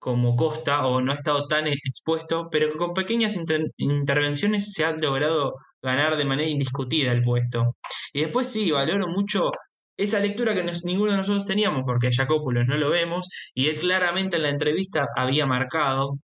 como 0.00 0.36
Costa 0.36 0.86
o 0.86 1.00
no 1.00 1.12
ha 1.12 1.14
estado 1.16 1.46
tan 1.48 1.66
expuesto, 1.68 2.48
pero 2.50 2.72
que 2.72 2.78
con 2.78 2.94
pequeñas 2.94 3.36
intervenciones 3.78 4.72
se 4.72 4.84
ha 4.84 4.92
logrado 4.92 5.54
ganar 5.82 6.16
de 6.16 6.24
manera 6.24 6.48
indiscutida 6.50 7.12
el 7.12 7.22
puesto. 7.22 7.76
Y 8.12 8.22
después 8.22 8.48
sí, 8.48 8.70
valoro 8.72 9.06
mucho 9.08 9.50
esa 9.96 10.20
lectura 10.20 10.54
que 10.54 10.64
ninguno 10.84 11.12
de 11.12 11.18
nosotros 11.18 11.44
teníamos, 11.44 11.82
porque 11.86 12.10
Jacópulos 12.12 12.66
no 12.66 12.76
lo 12.76 12.90
vemos, 12.90 13.28
y 13.54 13.68
él 13.68 13.78
claramente 13.78 14.36
en 14.38 14.44
la 14.44 14.50
entrevista 14.50 15.06
había 15.16 15.46
marcado 15.46 16.18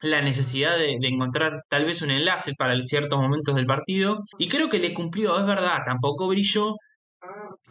la 0.00 0.22
necesidad 0.22 0.78
de, 0.78 0.98
encontrar 1.02 1.62
tal 1.68 1.84
vez 1.84 2.02
un 2.02 2.10
enlace 2.10 2.54
para 2.56 2.80
ciertos 2.82 3.18
momentos 3.20 3.54
del 3.54 3.66
partido 3.66 4.20
y 4.38 4.48
creo 4.48 4.68
que 4.70 4.78
le 4.78 4.94
cumplió, 4.94 5.38
es 5.38 5.46
verdad, 5.46 5.82
tampoco 5.84 6.28
brilló, 6.28 6.76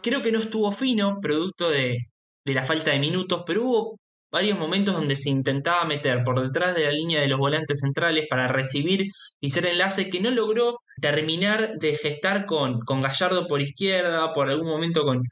creo 0.02 0.22
que 0.22 0.32
no 0.32 0.40
estuvo 0.40 0.72
fino, 0.72 1.18
producto 1.20 1.70
de, 1.70 1.98
la 2.44 2.64
falta 2.64 2.90
de 2.92 2.98
minutos, 2.98 3.42
pero 3.46 3.62
hubo 3.64 4.00
varios 4.30 4.58
momentos 4.58 4.94
donde 4.94 5.16
se 5.16 5.30
intentaba 5.30 5.84
meter 5.84 6.22
por 6.24 6.40
detrás 6.42 6.74
de 6.74 6.84
la 6.84 6.92
línea 6.92 7.20
de 7.20 7.28
los 7.28 7.38
volantes 7.38 7.80
centrales 7.80 8.26
para 8.28 8.48
recibir 8.48 9.06
y 9.40 9.50
ser 9.50 9.66
enlace 9.66 10.10
que 10.10 10.20
no 10.20 10.30
logró 10.30 10.78
terminar 11.00 11.74
de 11.78 11.96
gestar 11.96 12.46
con, 12.46 12.80
con 12.80 13.00
Gallardo 13.00 13.46
por 13.48 13.62
izquierda, 13.62 14.32
por 14.32 14.50
algún 14.50 14.68
momento 14.68 15.04
con, 15.04 15.22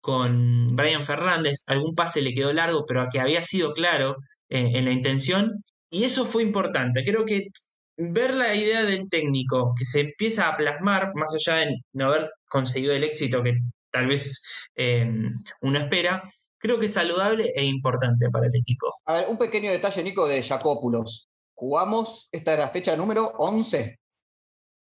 con 0.00 0.76
Brian 0.76 1.04
Fernández, 1.04 1.64
algún 1.68 1.94
pase 1.94 2.22
le 2.22 2.34
quedó 2.34 2.52
largo, 2.52 2.84
pero 2.86 3.06
que 3.10 3.20
había 3.20 3.44
sido 3.44 3.72
claro 3.74 4.16
eh, 4.48 4.72
en 4.74 4.84
la 4.84 4.92
intención, 4.92 5.62
y 5.90 6.04
eso 6.04 6.26
fue 6.26 6.42
importante. 6.42 7.04
Creo 7.04 7.24
que 7.24 7.48
ver 7.96 8.34
la 8.34 8.54
idea 8.54 8.84
del 8.84 9.08
técnico 9.08 9.74
que 9.78 9.84
se 9.84 10.00
empieza 10.00 10.48
a 10.48 10.56
plasmar, 10.56 11.12
más 11.14 11.34
allá 11.34 11.60
de 11.60 11.76
no 11.92 12.06
haber 12.06 12.30
conseguido 12.48 12.94
el 12.94 13.04
éxito 13.04 13.42
que 13.42 13.54
tal 13.90 14.06
vez 14.08 14.42
em, 14.74 15.28
uno 15.60 15.78
espera, 15.78 16.22
creo 16.62 16.78
que 16.78 16.86
es 16.86 16.94
saludable 16.94 17.52
e 17.56 17.64
importante 17.64 18.30
para 18.30 18.46
el 18.46 18.54
equipo. 18.54 18.94
A 19.04 19.14
ver, 19.14 19.26
un 19.28 19.36
pequeño 19.36 19.70
detalle, 19.70 20.02
Nico, 20.02 20.26
de 20.26 20.42
Jacópulos. 20.42 21.28
Jugamos, 21.54 22.28
esta 22.30 22.54
era 22.54 22.66
la 22.66 22.70
fecha 22.70 22.96
número 22.96 23.32
11. 23.36 23.98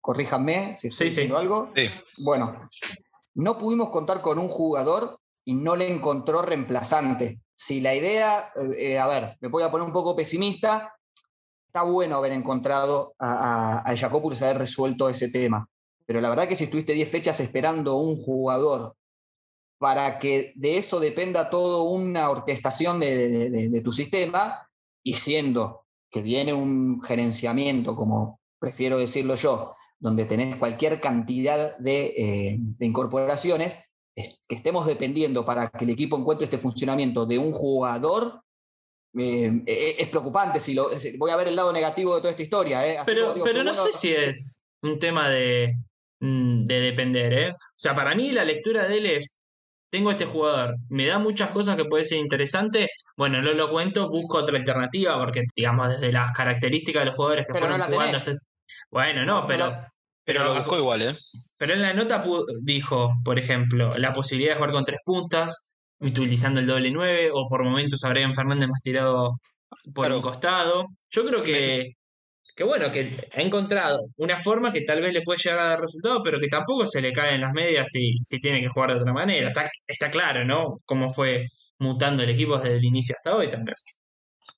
Corríjanme 0.02 0.76
si 0.78 0.88
estoy 0.88 1.08
diciendo 1.08 1.38
algo. 1.38 1.72
Sí. 1.76 1.90
Bueno, 2.18 2.68
no 3.36 3.58
pudimos 3.58 3.90
contar 3.90 4.22
con 4.22 4.40
un 4.40 4.50
jugador 4.50 5.20
y 5.46 5.54
no 5.54 5.76
le 5.76 5.88
encontró 5.94 6.42
reemplazante 6.42 7.40
si 7.60 7.82
la 7.82 7.94
idea, 7.94 8.54
eh, 8.78 8.98
a 8.98 9.06
ver, 9.08 9.38
me 9.42 9.50
voy 9.50 9.64
a 9.64 9.70
poner 9.70 9.86
un 9.86 9.92
poco 9.92 10.16
pesimista, 10.16 10.96
está 11.68 11.84
bueno 11.84 12.16
haber 12.16 12.32
encontrado 12.32 13.14
a, 13.20 13.80
a, 13.80 13.92
a 13.92 13.92
haber 13.92 14.58
resuelto 14.58 15.10
ese 15.10 15.30
tema. 15.30 15.68
Pero 16.06 16.22
la 16.22 16.30
verdad 16.30 16.48
que 16.48 16.56
si 16.56 16.64
estuviste 16.64 16.94
10 16.94 17.10
fechas 17.12 17.42
esperando 17.42 17.98
un 17.98 18.16
jugador 18.24 18.96
para 19.80 20.20
que 20.20 20.54
de 20.56 20.78
eso 20.78 21.00
dependa 21.00 21.50
toda 21.50 21.82
una 21.82 22.30
orquestación 22.30 23.00
de, 23.00 23.82
tu 23.84 23.92
sistema, 23.92 24.70
y 25.04 25.16
siendo 25.16 25.86
que 26.12 26.22
viene 26.22 26.54
un 26.54 27.02
gerenciamiento, 27.02 27.96
como 27.96 28.40
prefiero 28.60 28.98
decirlo 28.98 29.36
yo, 29.36 29.74
donde 29.98 30.26
tenés 30.26 30.58
cualquier 30.58 31.02
cantidad 31.02 31.78
de, 31.78 32.14
eh, 32.18 32.58
de 32.60 32.86
incorporaciones, 32.86 33.78
que 34.48 34.56
estemos 34.56 34.86
dependiendo 34.86 35.46
para 35.46 35.70
que 35.70 35.86
el 35.86 35.92
equipo 35.92 36.18
encuentre 36.18 36.46
este 36.46 36.58
funcionamiento 36.58 37.26
de 37.26 37.38
un 37.38 37.52
jugador, 37.52 38.42
eh, 39.18 39.64
eh, 39.66 39.96
es 39.98 40.10
preocupante. 40.10 40.60
Si 40.60 40.74
lo, 40.74 40.90
voy 41.18 41.32
a 41.32 41.36
ver 41.36 41.48
el 41.48 41.56
lado 41.56 41.74
negativo 41.74 42.16
de 42.16 42.22
toda 42.22 42.32
esta 42.32 42.44
historia. 42.44 42.88
¿eh? 42.88 43.00
pero 43.06 43.34
pero 43.44 43.64
no 43.64 43.74
sé 43.74 43.94
si 43.94 44.14
es 44.14 44.66
un 44.82 45.00
tema 45.00 45.30
de, 45.30 45.76
mm, 46.20 46.66
de 46.66 46.80
depender. 46.80 47.34
¿eh? 47.34 47.52
O 47.52 47.78
sea, 47.78 47.96
para 47.96 48.16
mí 48.16 48.32
la 48.32 48.44
lectura 48.44 48.88
de 48.88 48.98
él 48.98 49.06
es, 49.08 49.39
tengo 49.90 50.12
este 50.12 50.26
jugador, 50.26 50.76
me 50.90 51.08
da 51.08 51.20
muchas 51.20 51.52
cosas 51.52 51.76
que 51.76 51.86
puede 51.86 52.06
ser 52.06 52.20
interesante, 52.20 52.90
bueno, 53.18 53.42
no 53.42 53.54
lo 53.54 53.70
cuento, 53.70 54.10
busco 54.10 54.38
otra 54.38 54.58
alternativa, 54.58 55.18
porque 55.18 55.44
digamos, 55.56 55.90
desde 55.90 56.12
las 56.12 56.32
características 56.32 57.02
de 57.02 57.06
los 57.08 57.16
jugadores 57.16 57.46
que 57.46 57.54
fueron 57.58 57.82
jugando... 57.82 58.18
Este 58.18 58.36
bueno, 58.92 59.26
no, 59.26 59.46
pero... 59.46 59.72
Pero, 60.24 60.44
lo 60.44 60.54
buscó 60.54 60.78
igual, 60.78 61.02
¿eh? 61.02 61.16
Pero 61.58 61.74
en 61.74 61.82
la 61.82 61.94
nota 61.94 62.24
dijo, 62.62 63.14
por 63.26 63.40
ejemplo, 63.40 63.90
la 63.98 64.14
posibilidad 64.14 64.52
de 64.52 64.58
jugar 64.58 64.72
con 64.72 64.86
tres 64.86 65.00
puntas, 65.04 65.74
utilizando 66.00 66.60
el 66.60 66.68
doble 66.68 66.92
nueve, 66.92 67.32
o 67.34 67.48
por 67.48 67.64
momentos 67.64 68.04
a 68.04 68.10
Brian 68.10 68.36
Fernández 68.36 68.70
más 68.70 68.82
tirado 68.84 69.40
por 69.94 70.12
un 70.12 70.22
costado. 70.22 70.86
Yo 71.10 71.26
creo 71.26 71.42
que, 71.42 71.94
que, 72.60 72.66
bueno, 72.66 72.92
que 72.92 73.16
ha 73.38 73.42
encontrado 73.42 74.10
una 74.18 74.38
forma 74.38 74.74
que 74.74 74.82
tal 74.82 75.00
vez 75.00 75.14
le 75.14 75.22
puede 75.22 75.40
llegar 75.42 75.60
a 75.60 75.70
dar 75.70 75.80
resultado, 75.80 76.22
pero 76.22 76.42
que 76.42 76.50
tampoco 76.50 76.86
se 76.88 77.02
le 77.02 77.14
cae 77.14 77.36
en 77.36 77.42
las 77.42 77.54
medias 77.54 77.90
si, 77.90 78.18
si 78.22 78.42
tiene 78.42 78.60
que 78.60 78.68
jugar 78.68 78.94
de 78.94 79.00
otra 79.00 79.14
manera. 79.14 79.48
Está, 79.48 79.72
está 79.88 80.12
claro, 80.12 80.44
¿no? 80.44 80.82
Cómo 80.84 81.14
fue 81.14 81.48
mutando 81.78 82.22
el 82.22 82.30
equipo 82.30 82.58
desde 82.58 82.76
el 82.76 82.84
inicio 82.84 83.16
hasta 83.18 83.34
hoy 83.34 83.50
también. 83.50 83.76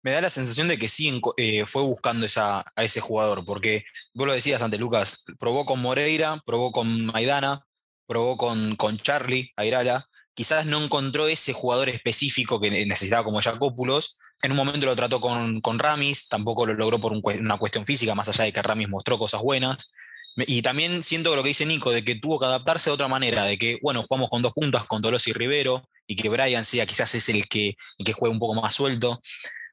me 0.01 0.13
da 0.13 0.21
la 0.21 0.31
sensación 0.31 0.67
de 0.67 0.79
que 0.79 0.89
sí 0.89 1.21
eh, 1.37 1.67
fue 1.67 1.83
buscando 1.83 2.25
esa, 2.25 2.61
a 2.75 2.83
ese 2.83 3.01
jugador, 3.01 3.45
porque 3.45 3.83
vos 4.15 4.25
lo 4.25 4.33
decías 4.33 4.63
antes, 4.63 4.79
Lucas, 4.79 5.23
probó 5.39 5.65
con 5.65 5.79
Moreira, 5.79 6.41
probó 6.43 6.71
con 6.71 7.05
Maidana, 7.05 7.67
probó 8.07 8.35
con, 8.35 8.75
con 8.77 8.97
Charlie 8.97 9.51
Airala, 9.57 10.07
quizás 10.33 10.65
no 10.65 10.83
encontró 10.83 11.27
ese 11.27 11.53
jugador 11.53 11.89
específico 11.89 12.59
que 12.59 12.71
necesitaba 12.71 13.23
como 13.23 13.41
Jacópulos. 13.41 14.17
En 14.43 14.51
un 14.51 14.57
momento 14.57 14.85
lo 14.85 14.95
trató 14.95 15.21
con, 15.21 15.61
con 15.61 15.77
Ramis, 15.77 16.27
tampoco 16.27 16.65
lo 16.65 16.73
logró 16.73 16.99
por 16.99 17.13
una 17.13 17.57
cuestión 17.57 17.85
física, 17.85 18.15
más 18.15 18.27
allá 18.29 18.45
de 18.45 18.53
que 18.53 18.61
Ramis 18.61 18.89
mostró 18.89 19.19
cosas 19.19 19.41
buenas. 19.41 19.93
Y 20.35 20.61
también 20.61 21.03
siento 21.03 21.35
lo 21.35 21.43
que 21.43 21.49
dice 21.49 21.65
Nico, 21.65 21.91
de 21.91 22.03
que 22.03 22.15
tuvo 22.15 22.39
que 22.39 22.45
adaptarse 22.45 22.89
de 22.89 22.93
otra 22.93 23.07
manera, 23.07 23.43
de 23.43 23.57
que, 23.57 23.79
bueno, 23.81 24.03
jugamos 24.03 24.29
con 24.29 24.41
dos 24.41 24.53
puntas, 24.53 24.85
con 24.85 25.01
Tolosi 25.01 25.31
y 25.31 25.33
Rivero, 25.33 25.83
y 26.07 26.15
que 26.15 26.29
Brian 26.29 26.65
sea 26.65 26.85
quizás 26.85 27.13
es 27.15 27.29
el 27.29 27.47
que, 27.47 27.75
que 28.03 28.13
juegue 28.13 28.33
un 28.33 28.39
poco 28.39 28.59
más 28.59 28.73
suelto. 28.73 29.19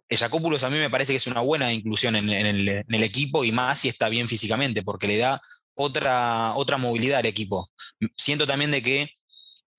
El 0.09 0.19
Jacópulos 0.19 0.63
a 0.65 0.71
mí 0.71 0.79
me 0.79 0.91
parece 0.91 1.13
que 1.13 1.19
es 1.19 1.27
una 1.27 1.41
buena 1.41 1.73
inclusión 1.73 2.17
en, 2.17 2.29
el, 2.31 3.03
equipo 3.03 3.45
y 3.45 3.53
más 3.53 3.81
si 3.81 3.89
está 3.89 4.09
bien 4.09 4.29
físicamente, 4.29 4.83
porque 4.83 5.07
le 5.07 5.19
da 5.19 5.41
otra, 5.75 6.55
otra 6.57 6.77
movilidad 6.77 7.21
al 7.21 7.27
equipo. 7.27 7.71
Siento 8.17 8.47
también 8.47 8.71
de 8.71 8.83
que 8.83 9.11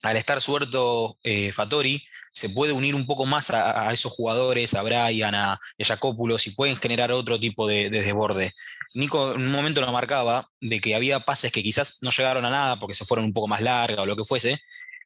al 0.03 0.17
estar 0.17 0.41
suelto 0.41 1.17
eh, 1.23 1.51
Fatori, 1.51 2.03
se 2.31 2.49
puede 2.49 2.73
unir 2.73 2.95
un 2.95 3.05
poco 3.05 3.25
más 3.25 3.51
a, 3.51 3.91
esos 3.93 4.11
jugadores, 4.11 4.73
a 4.73 4.83
Brian, 4.83 5.35
a, 5.35 5.59
Jacópulos, 5.79 6.47
y 6.47 6.51
pueden 6.51 6.75
generar 6.77 7.11
otro 7.11 7.39
tipo 7.39 7.67
de, 7.67 7.89
desborde. 7.89 8.53
Nico 8.93 9.33
en 9.33 9.41
un 9.41 9.51
momento 9.51 9.81
lo 9.81 9.91
marcaba 9.91 10.47
de 10.61 10.79
que 10.79 10.95
había 10.95 11.19
pases 11.19 11.51
que 11.51 11.63
quizás 11.63 11.99
no 12.01 12.11
llegaron 12.11 12.45
a 12.45 12.49
nada 12.49 12.75
porque 12.77 12.95
se 12.95 13.05
fueron 13.05 13.25
un 13.25 13.33
poco 13.33 13.47
más 13.47 13.61
largas 13.61 13.99
o 13.99 14.05
lo 14.05 14.15
que 14.15 14.23
fuese, 14.23 14.59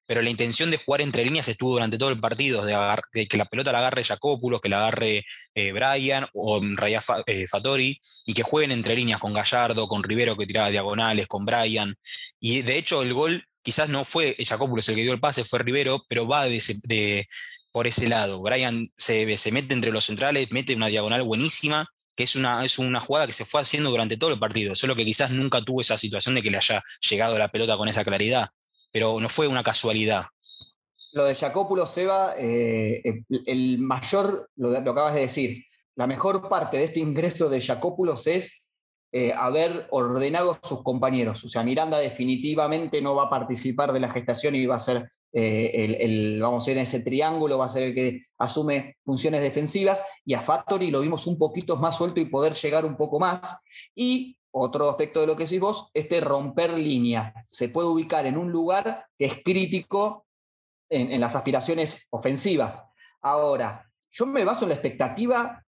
pero 0.06 0.22
la 0.22 0.30
intención 0.30 0.70
de 0.70 0.78
jugar 0.78 1.02
entre 1.02 1.24
líneas 1.24 1.48
estuvo 1.48 1.74
durante 1.74 1.98
todo 1.98 2.10
el 2.10 2.20
partido, 2.20 2.66
de, 2.66 3.28
que 3.28 3.38
la 3.38 3.46
pelota 3.46 3.72
la 3.72 3.80
agarre 3.80 4.04
Jacópulos, 4.04 4.60
que 4.62 4.70
la 4.70 4.80
agarre 4.80 5.26
eh, 5.56 5.72
Brian 5.72 6.28
o 6.34 6.62
Raya 6.76 7.02
eh, 7.26 7.48
Fatori, 7.48 8.00
y 8.26 8.34
que 8.34 8.44
jueguen 8.44 8.72
entre 8.72 8.96
líneas 8.96 9.20
con 9.20 9.34
Gallardo, 9.34 9.88
con 9.88 10.04
Rivero 10.04 10.36
que 10.36 10.46
tiraba 10.46 10.70
diagonales, 10.70 11.28
con 11.28 11.46
Brian. 11.46 11.96
Y 12.40 12.62
de 12.64 12.78
hecho 12.78 13.02
el 13.02 13.14
gol 13.14 13.46
quizás 13.64 13.90
no 13.90 14.06
fue 14.06 14.36
Jacópulos 14.38 14.88
el 14.90 14.96
que 14.96 15.02
dio 15.02 15.14
el 15.14 15.20
pase, 15.20 15.44
fue 15.44 15.60
Rivero, 15.60 16.04
pero 16.08 16.28
va 16.28 16.46
de, 16.46 17.28
por 17.72 17.88
ese 17.88 18.08
lado. 18.08 18.42
Brian 18.42 18.92
se, 18.98 19.26
mete 19.52 19.74
entre 19.74 19.92
los 19.92 20.06
centrales, 20.06 20.52
mete 20.52 20.76
una 20.76 20.88
diagonal 20.88 21.24
buenísima, 21.24 21.90
que 22.16 22.24
es 22.24 22.36
una, 22.36 22.64
es 22.64 22.78
una 22.78 23.00
jugada 23.00 23.26
que 23.26 23.34
se 23.34 23.46
fue 23.46 23.62
haciendo 23.62 23.90
durante 23.90 24.18
todo 24.18 24.32
el 24.32 24.40
partido, 24.40 24.76
solo 24.76 24.96
que 24.96 25.06
quizás 25.06 25.32
nunca 25.32 25.62
tuvo 25.62 25.82
esa 25.82 25.98
situación 25.98 26.36
de 26.36 26.44
que 26.44 26.52
le 26.52 26.58
haya 26.58 26.84
llegado 27.10 27.38
la 27.38 27.48
pelota 27.48 27.78
con 27.78 27.90
esa 27.90 28.04
claridad, 28.04 28.50
pero 28.92 29.20
no 29.20 29.30
fue 29.30 29.48
una 29.48 29.64
casualidad. 29.64 30.26
Lo 31.14 31.26
de 31.26 31.36
Jacópulos, 31.36 31.92
Seba, 31.94 32.36
eh, 32.38 33.02
el 33.46 33.80
mayor, 33.80 34.50
lo, 34.56 34.70
lo 34.70 34.92
acabas 34.92 35.16
de 35.16 35.22
decir, 35.22 35.64
la 35.96 36.08
mejor 36.08 36.50
parte 36.50 36.78
de 36.78 36.86
este 36.86 37.00
ingreso 37.00 37.50
de 37.50 37.62
Jacópulos 37.62 38.26
es 38.28 38.63
eh, 39.16 39.32
haber 39.32 39.86
ordenado 39.92 40.54
a 40.54 40.68
sus 40.68 40.82
compañeros. 40.82 41.44
O 41.44 41.48
sea, 41.48 41.62
Miranda 41.62 42.00
definitivamente 42.00 43.00
no 43.00 43.14
va 43.14 43.26
a 43.26 43.30
participar 43.30 43.94
de 43.94 44.00
la 44.00 44.10
gestación 44.10 44.56
y 44.56 44.66
va 44.66 44.78
a 44.78 44.80
ser 44.80 45.12
eh, 45.32 45.98
el, 46.02 46.42
vamos 46.42 46.68
a 46.68 46.72
ir 46.72 46.78
en 46.78 46.84
ese 46.84 47.02
triángulo, 47.02 47.60
va 47.60 47.66
a 47.66 47.70
ser 47.70 47.84
el 47.84 47.94
que 47.94 48.22
asume 48.40 48.98
funciones 49.06 49.42
defensivas, 49.42 50.02
y 50.26 50.34
a 50.34 50.42
Factory 50.42 50.90
lo 50.90 51.02
vimos 51.02 51.28
un 51.28 51.38
poquito 51.38 51.78
más 51.78 51.98
suelto 51.98 52.22
y 52.22 52.26
poder 52.26 52.56
llegar 52.56 52.86
un 52.86 52.98
poco 52.98 53.20
más. 53.20 53.64
Y 53.94 54.36
otro 54.50 54.90
aspecto 54.90 55.22
de 55.22 55.28
lo 55.28 55.38
que 55.38 55.44
decís 55.44 55.60
vos, 55.60 55.92
este 55.94 56.20
romper 56.20 56.74
línea. 56.74 57.36
Se 57.48 57.70
puede 57.70 57.90
ubicar 57.90 58.26
en 58.26 58.36
un 58.36 58.52
lugar 58.52 59.06
que 59.16 59.26
es 59.26 59.44
crítico 59.44 60.26
en, 60.90 61.12
en 61.12 61.22
las 61.22 61.36
aspiraciones 61.36 62.08
ofensivas. 62.10 62.84
Ahora, 63.22 63.88
yo 64.10 64.26
me 64.26 64.44
baso 64.44 64.66
en 64.66 64.70
la 64.70 64.76
expectativa 64.76 65.64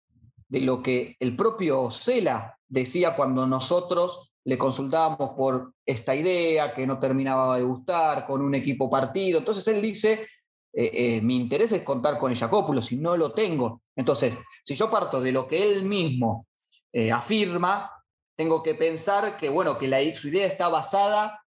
de 0.52 0.60
lo 0.60 0.82
que 0.82 1.16
el 1.18 1.34
propio 1.34 1.90
Cela 1.90 2.58
decía 2.68 3.16
cuando 3.16 3.46
nosotros 3.46 4.34
le 4.44 4.58
consultábamos 4.58 5.30
por 5.34 5.72
esta 5.86 6.14
idea 6.14 6.74
que 6.74 6.86
no 6.86 7.00
terminaba 7.00 7.56
de 7.56 7.64
gustar, 7.64 8.26
con 8.26 8.42
un 8.42 8.54
equipo 8.54 8.90
partido. 8.90 9.38
Entonces 9.38 9.66
él 9.68 9.80
dice, 9.80 10.28
eh, 10.74 10.90
eh, 10.92 11.20
mi 11.22 11.36
interés 11.36 11.72
es 11.72 11.80
contar 11.80 12.18
con 12.18 12.30
el 12.30 12.36
Jacópulo, 12.36 12.82
si 12.82 12.98
no 12.98 13.16
lo 13.16 13.32
tengo. 13.32 13.80
Entonces, 13.96 14.38
si 14.62 14.74
yo 14.74 14.90
parto 14.90 15.22
de 15.22 15.32
lo 15.32 15.46
que 15.46 15.62
él 15.62 15.84
mismo 15.84 16.46
eh, 16.92 17.10
afirma, 17.10 17.90
tengo 18.36 18.62
que 18.62 18.74
pensar 18.74 19.38
que, 19.38 19.48
bueno, 19.48 19.78
que 19.78 20.14
su 20.14 20.28
idea 20.28 20.46
está 20.46 20.68
basada 20.68 21.42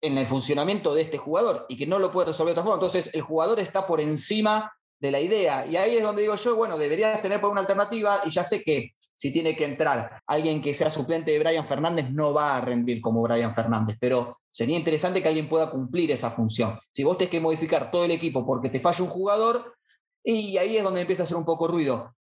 en 0.00 0.16
el 0.16 0.26
funcionamiento 0.26 0.94
de 0.94 1.02
este 1.02 1.18
jugador 1.18 1.66
y 1.68 1.76
que 1.76 1.86
no 1.86 1.98
lo 1.98 2.10
puede 2.10 2.28
resolver 2.28 2.54
de 2.54 2.60
otra 2.60 2.64
forma. 2.64 2.82
Entonces, 2.82 3.14
el 3.14 3.20
jugador 3.20 3.60
está 3.60 3.86
por 3.86 4.00
encima 4.00 4.72
de 5.00 5.10
la 5.10 5.20
idea. 5.20 5.66
Y 5.66 5.76
ahí 5.76 5.96
es 5.96 6.02
donde 6.02 6.22
digo 6.22 6.36
yo, 6.36 6.56
bueno, 6.56 6.78
deberías 6.78 7.20
tener 7.22 7.40
por 7.40 7.50
una 7.50 7.60
alternativa 7.60 8.20
y 8.24 8.30
ya 8.30 8.44
sé 8.44 8.62
que 8.62 8.94
si 9.16 9.32
tiene 9.32 9.56
que 9.56 9.64
entrar 9.64 10.22
alguien 10.26 10.62
que 10.62 10.72
sea 10.72 10.88
suplente 10.88 11.32
de 11.32 11.38
Brian 11.38 11.66
Fernández, 11.66 12.10
no 12.10 12.32
va 12.32 12.56
a 12.56 12.60
rendir 12.60 13.00
como 13.00 13.22
Brian 13.22 13.54
Fernández, 13.54 13.96
pero 14.00 14.36
sería 14.50 14.78
interesante 14.78 15.22
que 15.22 15.28
alguien 15.28 15.48
pueda 15.48 15.70
cumplir 15.70 16.10
esa 16.10 16.30
función. 16.30 16.78
Si 16.92 17.04
vos 17.04 17.18
tenés 17.18 17.30
que 17.30 17.40
modificar 17.40 17.90
todo 17.90 18.04
el 18.04 18.12
equipo 18.12 18.46
porque 18.46 18.70
te 18.70 18.80
falla 18.80 19.04
un 19.04 19.10
jugador, 19.10 19.74
y 20.22 20.56
ahí 20.58 20.76
es 20.76 20.84
donde 20.84 21.02
empieza 21.02 21.22
a 21.22 21.24
hacer 21.24 21.36
un 21.36 21.44
poco 21.44 21.66
ruido. 21.66 22.14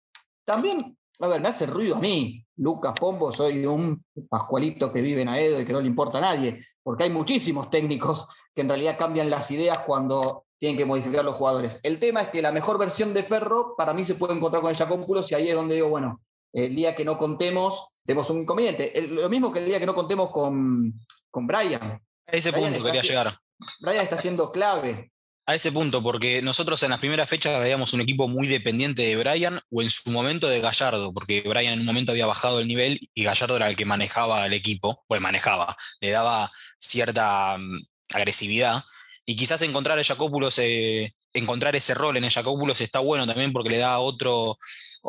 También, 0.45 0.97
a 1.21 1.29
ver, 1.29 1.41
me 1.41 1.49
hace 1.49 1.67
ruido 1.67 1.97
a 1.97 2.01
mí, 2.01 2.45
Lucas 2.57 2.95
Pombo, 2.99 3.33
soy 3.33 3.67
un 3.67 4.03
pascualito 4.29 4.93
que 4.93 5.03
vive 5.03 5.23
en 5.23 5.29
Aedo 5.29 5.61
y 5.61 5.67
que 5.67 5.73
no 5.73 5.81
le 5.81 5.89
importa 5.89 6.19
a 6.19 6.23
nadie, 6.23 6.65
porque 6.83 7.05
hay 7.05 7.11
muchísimos 7.11 7.71
técnicos 7.71 8.29
que 8.55 8.63
en 8.63 8.69
realidad 8.69 8.97
cambian 8.99 9.29
las 9.29 9.51
ideas 9.51 9.81
cuando 9.81 10.46
tienen 10.59 10.79
que 10.79 10.85
modificar 10.85 11.25
los 11.25 11.37
jugadores. 11.37 11.81
El 11.83 11.99
tema 11.99 12.23
es 12.23 12.29
que 12.29 12.43
la 12.43 12.53
mejor 12.53 12.79
versión 12.79 13.13
de 13.15 13.23
Ferro 13.23 13.75
para 13.77 13.93
mí 13.93 14.05
se 14.05 14.15
puede 14.15 14.35
encontrar 14.35 14.63
con 14.63 14.71
el 14.71 14.77
Jacópulos 14.77 15.31
y 15.31 15.35
ahí 15.35 15.49
es 15.49 15.55
donde 15.55 15.75
digo, 15.75 15.89
bueno, 15.89 16.21
el 16.53 16.75
día 16.75 16.97
que 16.97 17.05
no 17.05 17.19
contemos, 17.19 17.97
tenemos 18.05 18.31
un 18.31 18.43
inconveniente. 18.43 18.93
lo 19.09 19.29
mismo 19.29 19.53
que 19.53 19.59
el 19.59 19.67
día 19.67 19.79
que 19.79 19.87
no 19.87 19.95
contemos 19.95 20.31
con, 20.31 20.95
con 21.31 21.47
Brian. 21.47 21.83
A 21.83 22.33
ese 22.33 22.53
punto 22.53 22.83
quería 22.83 23.03
llegar. 23.03 23.39
Brian 23.81 24.05
está 24.05 24.17
siendo 24.17 24.51
clave. 24.51 25.13
A 25.49 25.55
ese 25.55 25.71
punto, 25.71 26.03
porque 26.03 26.43
nosotros 26.43 26.83
en 26.83 26.91
las 26.91 26.99
primeras 26.99 27.29
fechas 27.29 27.61
veíamos 27.61 27.93
un 27.93 28.01
equipo 28.01 28.27
muy 28.27 28.49
dependiente 28.49 29.03
de 29.03 29.17
Brian 29.17 29.61
o 29.71 29.81
en 29.81 29.91
su 29.91 30.11
momento 30.11 30.49
de 30.49 30.61
Gallardo, 30.61 31.13
porque 31.13 31.43
Brian 31.43 31.75
en 31.75 31.81
un 31.81 31.87
momento 31.87 32.11
había 32.11 32.27
bajado 32.27 32.59
el 32.59 32.67
nivel 32.67 32.99
y 33.15 33.23
Gallardo 33.23 33.57
era 33.57 33.69
el 33.69 33.77
que 33.77 33.85
manejaba 33.85 34.45
el 34.47 34.55
equipo, 34.55 35.05
pues 35.07 35.21
manejaba, 35.21 35.77
le 36.01 36.11
daba 36.11 36.51
cierta 36.81 37.59
mm, 37.59 37.87
agresividad. 38.13 38.83
Y 39.27 39.35
quizás 39.35 39.61
encontrar 39.63 39.99
a 39.99 40.05
Jacópulos, 40.05 40.59
eh, 40.59 41.13
encontrar 41.35 41.75
ese 41.75 41.95
rol 41.95 42.17
en 42.17 42.25
el 42.25 42.31
Jacópulos 42.31 42.81
está 42.81 43.01
bueno 43.01 43.27
también 43.27 43.53
porque 43.53 43.71
le 43.71 43.79
da 43.79 43.99
otro, 43.99 44.57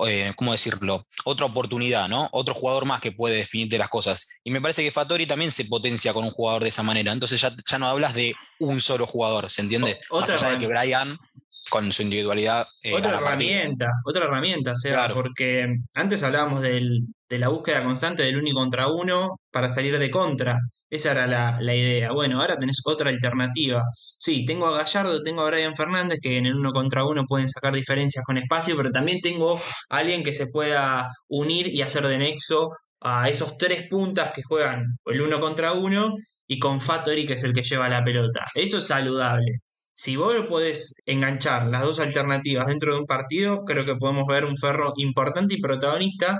eh, 0.07 0.33
¿cómo 0.35 0.51
decirlo? 0.51 1.05
Otra 1.23 1.45
oportunidad, 1.45 2.09
¿no? 2.09 2.27
Otro 2.31 2.55
jugador 2.55 2.85
más 2.85 2.99
que 2.99 3.11
puede 3.11 3.37
definirte 3.37 3.77
las 3.77 3.89
cosas. 3.89 4.39
Y 4.43 4.49
me 4.49 4.59
parece 4.59 4.83
que 4.83 4.91
Fattori 4.91 5.27
también 5.27 5.51
se 5.51 5.65
potencia 5.65 6.13
con 6.13 6.25
un 6.25 6.31
jugador 6.31 6.63
de 6.63 6.69
esa 6.69 6.81
manera. 6.81 7.13
Entonces 7.13 7.39
ya, 7.39 7.55
ya 7.69 7.77
no 7.77 7.87
hablas 7.87 8.15
de 8.15 8.33
un 8.59 8.81
solo 8.81 9.05
jugador, 9.05 9.51
¿se 9.51 9.61
entiende? 9.61 9.99
más 10.11 10.29
allá 10.29 10.49
de 10.49 10.59
que 10.59 10.67
Brian 10.67 11.17
con 11.69 11.91
su 11.91 12.01
individualidad. 12.01 12.67
Eh, 12.81 12.93
otra 12.93 13.17
herramienta, 13.17 13.91
otra 14.05 14.25
herramienta, 14.25 14.73
porque 15.13 15.67
antes 15.93 16.23
hablábamos 16.23 16.61
de 16.61 17.37
la 17.37 17.49
búsqueda 17.49 17.83
constante 17.83 18.23
del 18.23 18.37
uno 18.37 18.53
contra 18.53 18.87
uno 18.87 19.39
para 19.51 19.69
salir 19.69 19.97
de 19.97 20.11
contra. 20.11 20.57
Esa 20.89 21.11
era 21.11 21.27
la, 21.27 21.75
idea. 21.75 22.11
Bueno, 22.13 22.39
ahora 22.39 22.57
tenés 22.57 22.81
otra 22.85 23.09
alternativa. 23.09 23.83
Sí, 24.19 24.45
tengo 24.45 24.67
a 24.67 24.77
Gallardo, 24.77 25.21
tengo 25.21 25.41
a 25.41 25.49
Brian 25.49 25.75
Fernández, 25.75 26.19
que 26.21 26.37
en 26.37 26.45
el 26.45 26.55
uno 26.55 26.71
contra 26.71 27.05
uno 27.05 27.25
pueden 27.27 27.49
sacar 27.49 27.73
diferencias 27.73 28.23
con 28.23 28.37
espacio, 28.37 28.77
pero 28.77 28.91
también 28.91 29.19
tengo 29.21 29.59
a 29.89 29.97
alguien 29.97 30.23
que 30.23 30.33
se 30.33 30.47
pueda 30.47 31.09
unir 31.27 31.67
y 31.67 31.81
hacer 31.81 32.07
de 32.07 32.17
nexo 32.17 32.69
a 33.01 33.29
esos 33.29 33.57
tres 33.57 33.87
puntas 33.89 34.31
que 34.33 34.43
juegan 34.43 34.97
el 35.05 35.21
uno 35.21 35.39
contra 35.39 35.73
uno 35.73 36.15
y 36.47 36.59
con 36.59 36.79
Fattori, 36.79 37.25
que 37.25 37.33
es 37.33 37.43
el 37.43 37.53
que 37.53 37.63
lleva 37.63 37.89
la 37.89 38.03
pelota. 38.03 38.45
Eso 38.55 38.77
es 38.79 38.87
saludable. 38.87 39.61
Si 39.93 40.15
vos 40.15 40.35
podés 40.47 40.93
enganchar 41.07 41.67
las 41.67 41.81
dos 41.81 41.99
alternativas 41.99 42.67
dentro 42.67 42.93
de 42.93 42.99
un 42.99 43.07
partido, 43.07 43.63
creo 43.65 43.83
que 43.83 43.95
podemos 43.95 44.25
ver 44.27 44.45
un 44.45 44.55
ferro 44.55 44.93
importante 44.97 45.55
y 45.55 45.61
protagonista, 45.61 46.39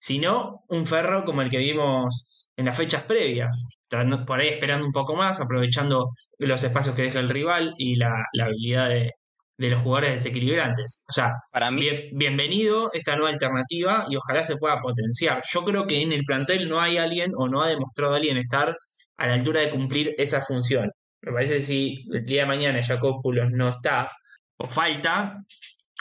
si 0.00 0.18
no, 0.18 0.64
un 0.68 0.86
ferro 0.86 1.24
como 1.24 1.42
el 1.42 1.50
que 1.50 1.58
vimos 1.58 2.48
en 2.56 2.64
las 2.64 2.76
fechas 2.78 3.02
previas, 3.02 3.76
por 4.26 4.40
ahí 4.40 4.48
esperando 4.48 4.86
un 4.86 4.92
poco 4.92 5.14
más, 5.14 5.38
aprovechando 5.40 6.08
los 6.38 6.64
espacios 6.64 6.94
que 6.96 7.02
deja 7.02 7.20
el 7.20 7.28
rival 7.28 7.74
y 7.76 7.96
la, 7.96 8.24
habilidad 8.42 8.88
de, 8.88 9.12
los 9.58 9.82
jugadores 9.82 10.12
desequilibrantes. 10.12 11.04
O 11.08 11.12
sea, 11.12 11.34
Para 11.52 11.70
mí... 11.70 11.86
bienvenido 12.12 12.90
esta 12.94 13.16
nueva 13.16 13.30
alternativa 13.32 14.06
y 14.08 14.16
ojalá 14.16 14.42
se 14.42 14.56
pueda 14.56 14.80
potenciar. 14.80 15.42
Yo 15.52 15.62
creo 15.62 15.86
que 15.86 16.00
en 16.00 16.12
el 16.12 16.24
plantel 16.24 16.70
no 16.70 16.80
hay 16.80 16.96
alguien 16.96 17.32
o 17.36 17.48
no 17.48 17.62
ha 17.62 17.68
demostrado 17.68 18.14
alguien 18.14 18.38
estar 18.38 18.76
a 19.16 19.26
la 19.26 19.34
altura 19.34 19.60
de 19.60 19.70
cumplir 19.70 20.14
esa 20.18 20.40
función. 20.40 20.90
Me 21.22 21.32
parece 21.32 21.56
que 21.56 21.60
si 21.62 22.04
el 22.12 22.24
día 22.24 22.42
de 22.42 22.48
mañana 22.48 22.84
Jacópulos 22.84 23.50
no 23.50 23.70
está 23.70 24.10
o 24.58 24.66
falta, 24.68 25.42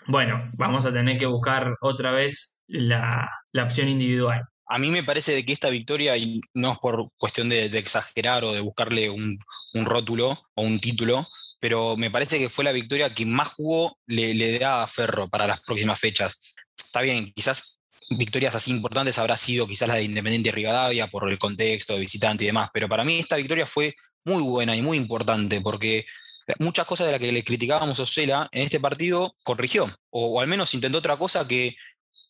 bueno, 0.07 0.51
vamos 0.53 0.85
a 0.85 0.93
tener 0.93 1.17
que 1.17 1.25
buscar 1.25 1.75
otra 1.81 2.11
vez 2.11 2.63
la, 2.67 3.29
opción 3.63 3.87
individual. 3.87 4.43
A 4.67 4.79
mí 4.79 4.89
me 4.89 5.03
parece 5.03 5.33
de 5.33 5.45
que 5.45 5.53
esta 5.53 5.69
victoria, 5.69 6.17
y 6.17 6.41
no 6.53 6.73
es 6.73 6.77
por 6.79 7.09
cuestión 7.17 7.49
de, 7.49 7.65
exagerar 7.65 8.43
o 8.43 8.53
de 8.53 8.59
buscarle 8.59 9.09
un, 9.09 9.37
rótulo 9.73 10.41
o 10.55 10.61
un 10.61 10.79
título, 10.79 11.27
pero 11.59 11.95
me 11.95 12.11
parece 12.11 12.37
que 12.37 12.49
fue 12.49 12.65
la 12.65 12.71
victoria 12.71 13.13
que 13.13 13.25
más 13.25 13.49
jugó 13.49 13.97
le, 14.07 14.33
le 14.33 14.59
da 14.59 14.83
a 14.83 14.87
Ferro 14.87 15.27
para 15.29 15.47
las 15.47 15.61
próximas 15.61 15.99
fechas. 15.99 16.39
está 16.77 17.01
bien, 17.01 17.31
quizás 17.33 17.79
victorias 18.09 18.55
así 18.55 18.71
importantes 18.71 19.17
habrá 19.19 19.37
sido 19.37 19.67
quizás 19.67 19.87
la 19.87 19.95
de 19.95 20.03
Independiente 20.03 20.51
Rivadavia 20.51 21.07
por 21.07 21.29
el 21.29 21.37
contexto 21.37 21.93
de 21.93 21.99
visitante 21.99 22.43
y 22.43 22.47
demás, 22.47 22.69
pero 22.73 22.87
para 22.89 23.03
mí 23.03 23.19
esta 23.19 23.35
victoria 23.35 23.65
fue 23.65 23.95
muy 24.25 24.41
buena 24.41 24.75
y 24.75 24.81
muy 24.81 24.97
importante 24.97 25.61
porque 25.61 26.05
muchas 26.59 26.85
cosas 26.85 27.07
de 27.07 27.11
las 27.11 27.21
que 27.21 27.31
le 27.31 27.43
criticábamos 27.43 27.99
a 27.99 28.03
Osela 28.03 28.49
en 28.51 28.63
este 28.63 28.79
partido 28.79 29.35
corrigió, 29.43 29.89
o, 30.09 30.41
al 30.41 30.47
menos 30.47 30.73
intentó 30.73 30.97
otra 30.97 31.17
cosa 31.17 31.47
que 31.47 31.75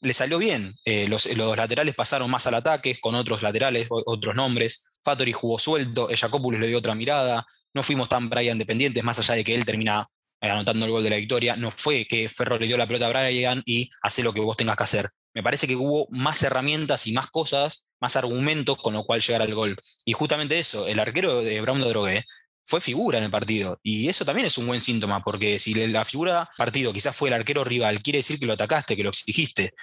le 0.02 0.14
salió 0.14 0.38
bien. 0.38 0.76
Eh, 0.86 1.08
los, 1.08 1.26
laterales 1.36 1.96
pasaron 1.96 2.30
más 2.30 2.46
al 2.46 2.56
ataque 2.56 3.00
con 3.00 3.16
otros 3.16 3.42
laterales, 3.42 3.88
otros 3.90 4.36
nombres. 4.36 4.90
Fattori 5.04 5.32
jugó 5.32 5.58
suelto, 5.58 6.10
Jacopoulos 6.14 6.62
le 6.62 6.68
dio 6.68 6.78
otra 6.78 6.94
mirada. 6.94 7.46
No 7.74 7.84
fuimos 7.84 8.10
tan 8.10 8.30
Brian 8.30 8.58
dependientes, 8.58 9.04
más 9.04 9.18
allá 9.20 9.36
de 9.36 9.44
que 9.44 9.56
él 9.56 9.66
termina 9.66 10.08
eh, 10.42 10.50
anotando 10.50 10.86
el 10.86 10.92
gol 10.92 11.04
de 11.04 11.10
la 11.10 11.16
victoria. 11.16 11.56
No 11.56 11.72
fue 11.72 12.06
que 12.06 12.30
Ferro 12.30 12.60
le 12.60 12.68
dio 12.68 12.78
la 12.78 12.86
pelota 12.86 13.08
a 13.08 13.10
Brian 13.10 13.64
y 13.66 13.90
hace 14.02 14.24
lo 14.24 14.34
que 14.34 14.42
vos 14.42 14.58
tengas 14.58 14.76
que 14.76 14.84
hacer. 14.84 15.10
Me 15.34 15.44
parece 15.44 15.68
que 15.68 15.76
hubo 15.76 16.08
más 16.12 16.44
herramientas 16.44 17.08
y 17.08 17.12
más 17.12 17.30
cosas, 17.30 17.88
más 18.00 18.16
argumentos 18.16 18.78
con 18.78 18.94
lo 18.94 19.04
cual 19.04 19.22
llegar 19.22 19.42
al 19.42 19.56
gol. 19.56 19.78
Y 20.06 20.14
justamente 20.14 20.60
eso, 20.60 20.88
el 20.88 21.00
arquero 21.00 21.42
de 21.42 21.60
Brown 21.62 21.80
de 21.80 21.90
Drogué 21.90 22.26
fue 22.66 22.82
figura 22.82 23.18
en 23.18 23.26
el 23.26 23.32
partido. 23.32 23.80
Y 23.84 24.10
eso 24.10 24.26
también 24.26 24.48
es 24.48 24.58
un 24.58 24.68
buen 24.68 24.82
síntoma, 24.82 25.24
porque 25.24 25.60
si 25.60 25.74
la 25.74 26.06
figura 26.06 26.50
partido 26.58 26.94
quizás 26.94 27.16
fue 27.16 27.30
el 27.30 27.34
arquero 27.34 27.64
rival, 27.64 28.02
quiere 28.02 28.20
decir 28.20 28.40
que 28.40 28.46
lo 28.46 28.54
atacaste, 28.54 28.96
que 28.96 29.04
lo 29.04 29.10
exigiste. 29.10 29.74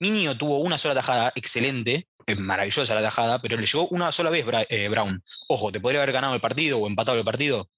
Niño 0.00 0.36
tuvo 0.36 0.58
una 0.58 0.78
sola 0.78 0.94
tajada 0.94 1.32
excelente, 1.34 2.08
maravillosa 2.38 2.94
la 2.94 3.02
tajada, 3.02 3.40
pero 3.40 3.56
le 3.56 3.66
llegó 3.66 3.86
una 3.88 4.10
sola 4.12 4.30
vez 4.30 4.44
eh, 4.68 4.88
Brown. 4.88 5.22
Ojo, 5.48 5.70
¿te 5.70 5.80
podría 5.80 6.00
haber 6.02 6.12
ganado 6.12 6.34
el 6.34 6.40
partido 6.40 6.78
o 6.78 6.86
empatado 6.86 7.18
el 7.18 7.24
partido? 7.24 7.68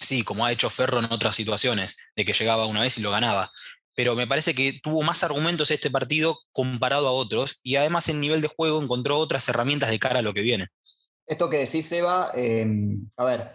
Sí, 0.00 0.22
como 0.22 0.46
ha 0.46 0.52
hecho 0.52 0.70
Ferro 0.70 1.00
en 1.00 1.12
otras 1.12 1.36
situaciones, 1.36 1.98
de 2.16 2.24
que 2.24 2.32
llegaba 2.32 2.66
una 2.66 2.82
vez 2.82 2.96
y 2.98 3.02
lo 3.02 3.10
ganaba. 3.10 3.52
Pero 4.00 4.16
me 4.16 4.26
parece 4.26 4.54
que 4.54 4.80
tuvo 4.82 5.02
más 5.02 5.22
argumentos 5.24 5.70
este 5.70 5.90
partido 5.90 6.38
comparado 6.52 7.06
a 7.06 7.12
otros 7.12 7.60
y 7.62 7.76
además 7.76 8.08
en 8.08 8.18
nivel 8.18 8.40
de 8.40 8.48
juego 8.48 8.82
encontró 8.82 9.18
otras 9.18 9.46
herramientas 9.50 9.90
de 9.90 9.98
cara 9.98 10.20
a 10.20 10.22
lo 10.22 10.32
que 10.32 10.40
viene. 10.40 10.68
Esto 11.26 11.50
que 11.50 11.58
decís, 11.58 11.86
Seba, 11.86 12.32
eh, 12.34 12.66
a 13.18 13.24
ver, 13.24 13.50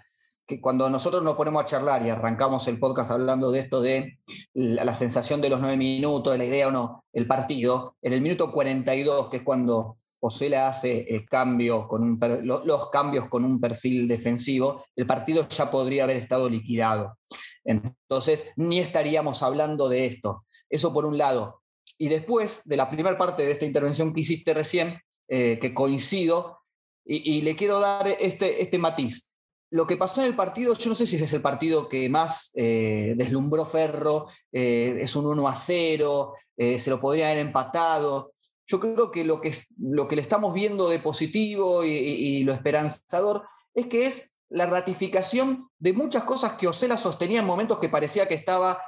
que 0.46 0.62
cuando 0.62 0.88
nosotros 0.88 1.24
nos 1.24 1.36
ponemos 1.36 1.64
a 1.64 1.66
charlar 1.66 2.06
y 2.06 2.12
arrancamos 2.12 2.68
el 2.68 2.78
podcast 2.78 3.10
hablando 3.10 3.50
de 3.50 3.60
esto 3.60 3.82
de 3.82 4.20
la, 4.54 4.94
sensación 4.94 5.42
de 5.42 5.50
los 5.50 5.60
nueve 5.60 5.78
minutos, 5.78 6.32
de 6.32 6.38
la 6.38 6.46
idea 6.46 6.68
o 6.68 6.72
no, 6.72 7.06
el 7.12 7.25
partido, 7.25 7.96
en 8.04 8.14
el 8.14 8.22
minuto 8.22 8.52
42, 8.52 9.32
que 9.32 9.38
es 9.38 9.44
cuando 9.44 9.98
José 10.20 10.56
hace 10.56 11.08
el 11.10 11.25
cambio 11.25 11.88
con 11.88 12.20
los 12.44 12.92
cambios 12.92 13.30
con 13.30 13.46
un 13.46 13.60
perfil 13.60 14.08
defensivo, 14.08 14.86
el 14.96 15.08
partido 15.08 15.50
ya 15.50 15.72
podría 15.72 16.04
haber 16.04 16.18
estado 16.18 16.48
liquidado. 16.48 17.18
Entonces, 17.66 18.54
ni 18.56 18.80
estaríamos 18.80 19.44
hablando 19.44 19.90
de 19.90 20.06
esto. 20.06 20.46
Eso 20.70 20.94
por 20.94 21.06
un 21.06 21.18
lado. 21.18 21.62
Y 21.98 22.08
después 22.08 22.62
de 22.66 22.78
la 22.78 22.90
primera 22.90 23.18
parte 23.18 23.46
de 23.46 23.52
esta 23.52 23.66
intervención 23.66 24.14
que 24.14 24.22
hiciste 24.22 24.54
recién, 24.54 25.02
eh, 25.28 25.60
que 25.60 25.74
coincido, 25.74 26.60
y, 27.08 27.42
le 27.42 27.56
quiero 27.56 27.80
dar 27.80 28.08
este, 28.08 28.64
este 28.64 28.80
matiz 28.80 29.36
lo 29.72 29.88
que 29.88 29.98
pasó 29.98 30.22
en 30.22 30.28
el 30.28 30.36
partido, 30.36 30.74
yo 30.74 30.90
no 30.90 30.96
sé 30.96 31.08
si 31.08 31.18
es 31.18 31.34
el 31.34 31.42
partido 31.42 31.90
que 31.90 32.08
más 32.08 32.52
eh, 32.56 33.14
deslumbró 33.18 33.66
Ferro, 33.66 34.28
eh, 34.52 35.00
es 35.02 35.16
un 35.18 35.26
1 35.26 35.48
a 35.48 35.56
0, 35.56 36.34
eh, 36.56 36.80
se 36.80 36.90
lo 36.90 37.00
podría 37.00 37.28
haber 37.28 37.40
empatado. 37.40 38.34
Yo 38.68 38.80
creo 38.80 39.12
que 39.12 39.26
lo 39.26 39.42
que, 39.42 39.54
lo 39.78 40.08
que 40.08 40.16
le 40.16 40.22
estamos 40.22 40.54
viendo 40.54 40.88
de 40.88 41.00
positivo 41.00 41.84
y, 41.84 42.44
lo 42.44 42.54
esperanzador 42.54 43.44
es 43.74 43.88
que 43.88 44.06
es 44.06 44.34
la 44.50 44.66
ratificación 44.66 45.70
de 45.80 45.94
muchas 45.94 46.24
cosas 46.24 46.54
que 46.54 46.68
Osela 46.68 46.98
sostenía 46.98 47.40
en 47.40 47.46
momentos 47.46 47.80
que 47.80 47.90
parecía 47.90 48.28
que 48.28 48.36
estaba 48.36 48.82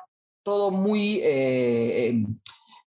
todo 0.43 0.71
muy 0.71 1.21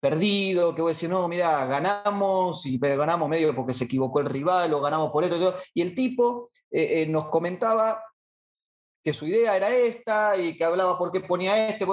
perdido, 0.02 0.74
que 0.74 0.82
voy 0.82 0.90
a 0.90 0.94
decir, 0.94 1.08
no, 1.08 1.28
mira, 1.28 1.64
ganamos, 1.64 2.66
y, 2.66 2.76
pero 2.76 2.98
ganamos 2.98 3.28
medio 3.28 3.54
porque 3.54 3.72
se 3.72 3.84
equivocó 3.84 4.18
el 4.18 4.26
rival, 4.26 4.74
o 4.74 4.80
ganamos 4.80 5.12
por 5.12 5.22
esto, 5.22 5.36
y, 5.74 5.80
y 5.80 5.82
el 5.82 5.94
tipo 5.94 6.50
eh, 6.72 7.02
eh, 7.02 7.06
nos 7.06 7.28
comentaba 7.28 8.02
que 9.04 9.12
su 9.12 9.28
idea 9.28 9.56
era 9.56 9.70
esta, 9.70 10.36
y 10.36 10.56
que 10.56 10.64
hablaba 10.64 10.98
por 10.98 11.12
qué 11.12 11.20
ponía 11.20 11.68
este, 11.68 11.86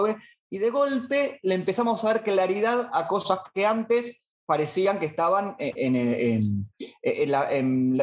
y 0.49 0.57
de 0.57 0.69
golpe 0.71 1.39
le 1.43 1.53
empezamos 1.53 2.03
a 2.03 2.07
dar 2.07 2.23
claridad 2.23 2.89
a 2.93 3.07
cosas 3.07 3.41
que 3.53 3.67
antes 3.67 4.25
parecían 4.49 4.99
que 4.99 5.05
estaban 5.05 5.55
en, 5.59 6.67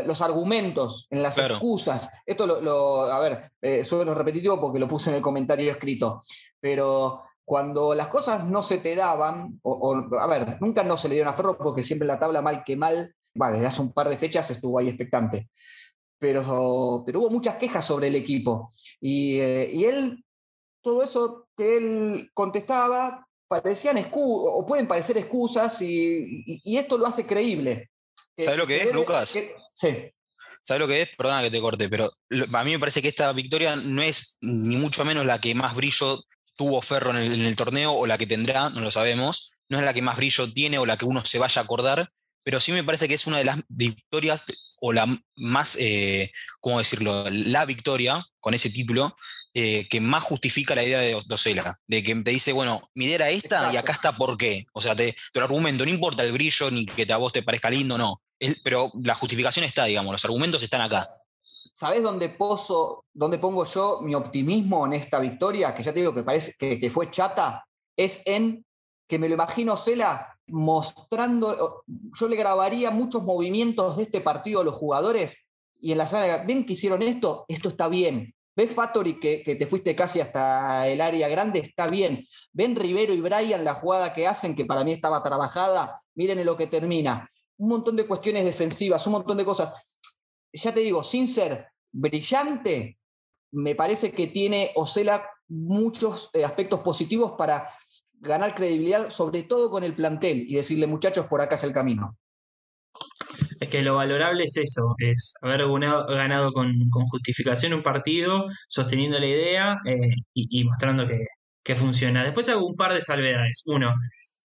los 0.06 0.22
argumentos, 0.22 1.08
en 1.10 1.20
las 1.20 1.36
excusas. 1.38 2.08
Esto 2.24 2.46
lo, 2.46 3.02
a 3.02 3.18
ver, 3.18 3.50
eh, 3.60 3.82
sueno 3.82 4.14
repetitivo 4.14 4.60
porque 4.60 4.78
lo 4.78 4.86
puse 4.86 5.10
en 5.10 5.16
el 5.16 5.22
comentario 5.22 5.72
escrito, 5.72 6.20
pero 6.60 7.20
cuando 7.44 7.96
las 7.96 8.06
cosas 8.06 8.44
no 8.44 8.62
se 8.62 8.78
te 8.78 8.94
daban, 8.94 9.58
o, 9.64 10.06
a 10.16 10.26
ver, 10.28 10.58
nunca 10.60 10.84
no 10.84 10.96
se 10.96 11.08
le 11.08 11.16
dieron 11.16 11.34
a 11.34 11.36
Ferro 11.36 11.58
porque 11.58 11.82
siempre 11.82 12.06
la 12.06 12.20
tabla 12.20 12.42
mal 12.42 12.62
que 12.62 12.76
mal, 12.76 13.12
bueno, 13.34 13.54
desde 13.54 13.66
hace 13.66 13.82
un 13.82 13.92
par 13.92 14.08
de 14.08 14.16
fechas 14.16 14.48
estuvo 14.48 14.78
ahí 14.78 14.86
expectante, 14.86 15.50
pero, 16.16 17.02
pero 17.04 17.18
hubo 17.18 17.30
muchas 17.30 17.56
quejas 17.56 17.84
sobre 17.84 18.06
el 18.06 18.14
equipo. 18.14 18.70
Y, 19.00 19.40
eh, 19.40 19.88
él, 19.88 20.24
todo 20.80 21.02
eso 21.02 21.48
que 21.56 21.76
él 21.76 22.30
contestaba, 22.32 23.25
parecían 23.48 23.98
excusas, 23.98 24.52
o 24.54 24.66
pueden 24.66 24.86
parecer 24.86 25.16
excusas, 25.18 25.80
y, 25.82 26.60
esto 26.64 26.98
lo 26.98 27.06
hace 27.06 27.26
creíble. 27.26 27.90
¿Sabes 28.38 28.58
lo 28.58 28.66
que 28.66 28.82
es, 28.82 28.92
Lucas? 28.92 29.36
sí. 29.74 30.12
¿Sabes 30.66 30.80
lo 30.80 30.88
que 30.88 31.02
es? 31.02 31.10
Perdona 31.16 31.42
que 31.42 31.50
te 31.52 31.60
corte, 31.60 31.88
pero 31.88 32.10
a 32.52 32.64
mí 32.64 32.72
me 32.72 32.80
parece 32.80 33.00
que 33.00 33.06
esta 33.06 33.32
victoria 33.32 33.76
no 33.76 34.02
es 34.02 34.36
ni 34.40 34.76
mucho 34.76 35.04
menos 35.04 35.24
la 35.24 35.40
que 35.40 35.54
más 35.54 35.76
brillo 35.76 36.24
tuvo 36.56 36.82
Ferro 36.82 37.16
en 37.16 37.18
el, 37.18 37.54
torneo 37.54 37.92
o 37.92 38.04
la 38.04 38.18
que 38.18 38.26
tendrá, 38.26 38.68
no 38.70 38.80
lo 38.80 38.90
sabemos. 38.90 39.52
No 39.68 39.78
es 39.78 39.84
la 39.84 39.94
que 39.94 40.02
más 40.02 40.16
brillo 40.16 40.52
tiene 40.52 40.78
o 40.78 40.86
la 40.86 40.96
que 40.96 41.04
uno 41.04 41.24
se 41.24 41.38
vaya 41.38 41.60
a 41.60 41.64
acordar, 41.64 42.10
pero 42.42 42.58
sí 42.58 42.72
me 42.72 42.82
parece 42.82 43.06
que 43.06 43.14
es 43.14 43.28
una 43.28 43.38
de 43.38 43.44
las 43.44 43.60
victorias 43.68 44.42
o 44.80 44.92
la 44.92 45.06
más, 45.36 45.76
eh, 45.78 46.32
¿cómo 46.58 46.78
decirlo? 46.78 47.30
La 47.30 47.64
victoria 47.64 48.26
con 48.40 48.52
ese 48.52 48.68
título 48.68 49.16
eh, 49.58 49.88
que 49.88 50.02
más 50.02 50.22
justifica 50.22 50.74
la 50.74 50.84
idea 50.84 50.98
de 50.98 51.18
Docela, 51.26 51.80
de 51.86 52.02
que 52.02 52.14
te 52.16 52.30
dice, 52.30 52.52
bueno, 52.52 52.90
mi 52.94 53.06
idea 53.06 53.14
era 53.14 53.30
esta 53.30 53.72
y 53.72 53.78
acá 53.78 53.92
está 53.92 54.12
por 54.12 54.36
qué. 54.36 54.66
O 54.74 54.82
sea, 54.82 54.94
te, 54.94 55.16
lo 55.32 55.44
argumento, 55.44 55.82
no 55.86 55.90
importa 55.90 56.22
el 56.22 56.32
brillo 56.32 56.70
ni 56.70 56.84
que 56.84 57.10
a 57.10 57.16
vos 57.16 57.32
te 57.32 57.42
parezca 57.42 57.70
lindo, 57.70 57.96
no. 57.96 58.20
pero 58.62 58.92
la 59.02 59.14
justificación 59.14 59.64
está, 59.64 59.86
digamos, 59.86 60.12
los 60.12 60.22
argumentos 60.26 60.62
están 60.62 60.82
acá. 60.82 61.08
¿Sabés 61.72 62.02
dónde, 62.02 62.36
dónde 63.14 63.38
pongo 63.38 63.64
yo 63.64 64.00
mi 64.02 64.14
optimismo 64.14 64.84
en 64.84 64.92
esta 64.92 65.18
victoria? 65.20 65.74
Que 65.74 65.82
ya 65.82 65.94
te 65.94 66.00
digo 66.00 66.14
que 66.14 66.22
parece 66.22 66.52
que, 66.58 66.90
fue 66.90 67.10
chata. 67.10 67.66
Es 67.96 68.20
en 68.26 68.62
que 69.08 69.18
me 69.18 69.26
lo 69.26 69.36
imagino 69.36 69.78
Cela 69.78 70.38
mostrando. 70.48 71.82
Yo 71.86 72.28
le 72.28 72.36
grabaría 72.36 72.90
muchos 72.90 73.22
movimientos 73.22 73.96
de 73.96 74.02
este 74.02 74.20
partido 74.20 74.60
a 74.60 74.64
los 74.64 74.74
jugadores 74.74 75.46
y 75.80 75.92
en 75.92 75.98
la 75.98 76.06
sala, 76.06 76.44
ven 76.46 76.66
que 76.66 76.74
hicieron 76.74 77.00
esto, 77.00 77.46
esto 77.48 77.70
está 77.70 77.88
bien. 77.88 78.34
¿Ves 78.56 78.72
Factory 78.72 79.20
que, 79.20 79.42
que, 79.42 79.54
te 79.54 79.66
fuiste 79.66 79.94
casi 79.94 80.20
hasta 80.20 80.88
el 80.88 81.00
área 81.00 81.28
grande? 81.28 81.60
Está 81.60 81.86
bien. 81.88 82.26
¿Ven 82.52 82.74
Rivero 82.74 83.12
y 83.12 83.20
Brian 83.20 83.64
la 83.64 83.74
jugada 83.74 84.14
que 84.14 84.26
hacen, 84.26 84.56
que 84.56 84.64
para 84.64 84.82
mí 84.82 84.92
estaba 84.92 85.22
trabajada? 85.22 86.00
Miren 86.14 86.38
en 86.38 86.46
lo 86.46 86.56
que 86.56 86.66
termina. 86.66 87.30
Un 87.58 87.68
montón 87.68 87.96
de 87.96 88.06
cuestiones 88.06 88.44
defensivas, 88.44 89.06
un 89.06 89.12
montón 89.12 89.36
de 89.36 89.44
cosas 89.44 89.72
ya 90.62 90.72
te 90.72 90.80
digo, 90.80 91.04
sin 91.04 91.26
ser 91.26 91.68
brillante, 91.92 92.98
me 93.52 93.74
parece 93.74 94.12
que 94.12 94.26
tiene 94.26 94.72
Osela 94.74 95.28
muchos 95.48 96.30
eh, 96.32 96.44
aspectos 96.44 96.80
positivos 96.80 97.32
para 97.38 97.70
ganar 98.14 98.54
credibilidad, 98.54 99.10
sobre 99.10 99.42
todo 99.42 99.70
con 99.70 99.84
el 99.84 99.94
plantel, 99.94 100.46
y 100.48 100.54
decirle, 100.54 100.86
muchachos, 100.86 101.26
por 101.26 101.40
acá 101.40 101.54
es 101.54 101.64
el 101.64 101.72
camino. 101.72 102.16
Es 103.60 103.68
que 103.68 103.82
lo 103.82 103.94
valorable 103.96 104.44
es 104.44 104.56
eso, 104.56 104.94
es 104.98 105.34
haber 105.42 105.62
ganado, 106.08 106.52
con, 106.52 106.72
justificación 107.10 107.72
un 107.74 107.82
partido, 107.82 108.46
sosteniendo 108.68 109.18
la 109.18 109.26
idea 109.26 109.76
eh, 109.86 109.96
y, 110.34 110.64
mostrando 110.64 111.06
que, 111.06 111.76
funciona. 111.76 112.22
Después 112.22 112.48
hago 112.48 112.66
un 112.66 112.76
par 112.76 112.94
de 112.94 113.02
salvedades. 113.02 113.62
Uno, 113.66 113.92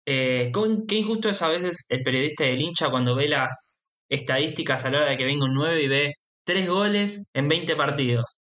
eh, 0.06 0.52
qué 0.88 0.96
injusto 0.96 1.30
es 1.30 1.42
a 1.42 1.50
veces 1.50 1.86
el 1.90 2.04
periodista 2.04 2.44
del 2.44 2.62
hincha 2.62 2.90
cuando 2.90 3.16
ve 3.16 3.28
las, 3.28 3.88
estadísticas 4.10 4.86
a 4.86 4.92
la 4.92 5.00
hora 5.00 5.10
de 5.10 5.18
que 5.18 5.26
venga 5.26 5.46
un 5.46 5.54
9 5.54 5.84
y 5.84 5.88
ve 5.88 6.14
3 6.46 6.68
goles 6.70 7.30
en 7.34 7.48
20 7.48 7.76
partidos. 7.76 8.38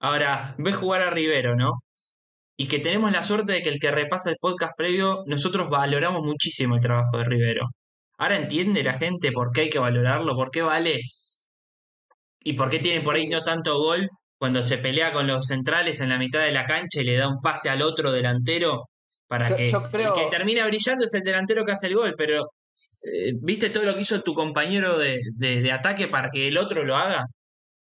Ahora, 0.00 0.54
ve 0.58 0.72
jugar 0.72 1.02
a 1.02 1.10
Rivero, 1.10 1.56
¿no? 1.56 1.72
Y 2.56 2.68
que 2.68 2.80
tenemos 2.80 3.12
la 3.12 3.22
suerte 3.22 3.52
de 3.52 3.62
que 3.62 3.70
el 3.70 3.80
que 3.80 3.90
repasa 3.90 4.30
el 4.30 4.36
podcast 4.40 4.72
previo, 4.76 5.24
nosotros 5.26 5.70
valoramos 5.70 6.22
muchísimo 6.24 6.76
el 6.76 6.82
trabajo 6.82 7.18
de 7.18 7.24
Rivero. 7.24 7.68
Ahora 8.20 8.36
entiende 8.36 8.82
la 8.82 8.98
gente 8.98 9.32
por 9.32 9.50
qué 9.50 9.62
hay 9.62 9.70
que 9.70 9.78
valorarlo, 9.78 10.36
por 10.36 10.50
qué 10.50 10.60
vale 10.60 11.00
y 12.40 12.52
por 12.52 12.68
qué 12.68 12.78
tiene 12.78 13.00
por 13.00 13.14
ahí 13.14 13.26
no 13.28 13.40
tanto 13.42 13.78
gol 13.78 14.10
cuando 14.38 14.62
se 14.62 14.76
pelea 14.76 15.10
con 15.10 15.26
los 15.26 15.46
centrales 15.46 16.00
en 16.02 16.10
la 16.10 16.18
mitad 16.18 16.40
de 16.40 16.52
la 16.52 16.66
cancha 16.66 17.00
y 17.00 17.04
le 17.04 17.16
da 17.16 17.28
un 17.28 17.40
pase 17.40 17.70
al 17.70 17.80
otro 17.80 18.12
delantero 18.12 18.90
para 19.26 19.56
que 19.56 19.64
el 19.64 19.72
que 19.72 20.28
termina 20.30 20.66
brillando 20.66 21.06
es 21.06 21.14
el 21.14 21.22
delantero 21.22 21.64
que 21.64 21.72
hace 21.72 21.86
el 21.86 21.94
gol, 21.94 22.14
pero 22.14 22.42
eh, 22.42 23.32
¿viste 23.40 23.70
todo 23.70 23.84
lo 23.84 23.94
que 23.94 24.02
hizo 24.02 24.20
tu 24.20 24.34
compañero 24.34 24.98
de, 24.98 25.72
ataque 25.72 26.06
para 26.06 26.28
que 26.30 26.48
el 26.48 26.58
otro 26.58 26.84
lo 26.84 26.96
haga? 26.96 27.24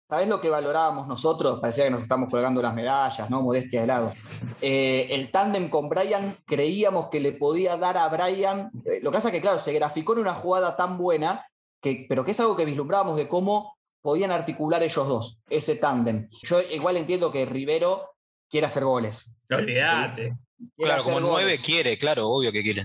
¿Sabés 0.08 0.26
lo 0.26 0.40
que 0.40 0.48
valorábamos 0.48 1.06
nosotros? 1.06 1.60
Parecía 1.60 1.84
que 1.84 1.90
nos 1.90 2.00
estamos 2.00 2.30
colgando 2.30 2.62
las 2.62 2.74
medallas, 2.74 3.28
¿no? 3.28 3.42
Modestia 3.42 3.82
de 3.82 3.86
lado. 3.86 4.14
Eh, 4.62 5.06
el 5.10 5.30
tándem 5.30 5.68
con 5.68 5.90
Brian, 5.90 6.38
creíamos 6.46 7.08
que 7.08 7.20
le 7.20 7.32
podía 7.32 7.76
dar 7.76 7.98
a 7.98 8.08
Brian. 8.08 8.70
Eh, 8.86 9.00
lo 9.02 9.10
que 9.10 9.16
pasa 9.16 9.28
es 9.28 9.34
que, 9.34 9.42
claro, 9.42 9.58
se 9.58 9.74
graficó 9.74 10.14
en 10.14 10.20
una 10.20 10.32
jugada 10.32 10.76
tan 10.76 10.96
buena, 10.96 11.44
que, 11.82 12.06
pero 12.08 12.24
que 12.24 12.30
es 12.30 12.40
algo 12.40 12.56
que 12.56 12.64
vislumbrábamos 12.64 13.18
de 13.18 13.28
cómo 13.28 13.76
podían 14.00 14.30
articular 14.30 14.82
ellos 14.82 15.06
dos, 15.06 15.38
ese 15.50 15.74
tándem. 15.74 16.26
Yo 16.42 16.62
igual 16.62 16.96
entiendo 16.96 17.30
que 17.30 17.44
Rivero 17.44 18.08
quiere 18.48 18.66
hacer 18.66 18.84
goles. 18.84 19.36
Olvídate. 19.50 20.38
Claro, 20.78 21.04
como 21.04 21.20
nueve 21.20 21.60
quiere, 21.62 21.98
claro, 21.98 22.28
obvio 22.28 22.50
que 22.50 22.62
quiere. 22.62 22.84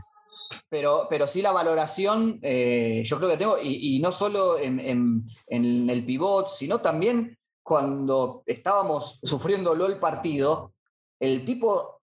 Pero, 0.69 1.07
pero 1.09 1.27
sí 1.27 1.41
la 1.41 1.51
valoración, 1.51 2.39
eh, 2.41 3.03
yo 3.05 3.17
creo 3.17 3.29
que 3.29 3.37
tengo, 3.37 3.57
y, 3.61 3.99
no 3.99 4.11
solo 4.11 4.57
en, 4.57 5.25
el 5.47 6.05
pivot, 6.05 6.49
sino 6.49 6.79
también 6.79 7.37
cuando 7.61 8.43
estábamos 8.45 9.19
sufriéndolo 9.23 9.85
el 9.85 9.99
partido, 9.99 10.73
el 11.19 11.45
tipo 11.45 12.01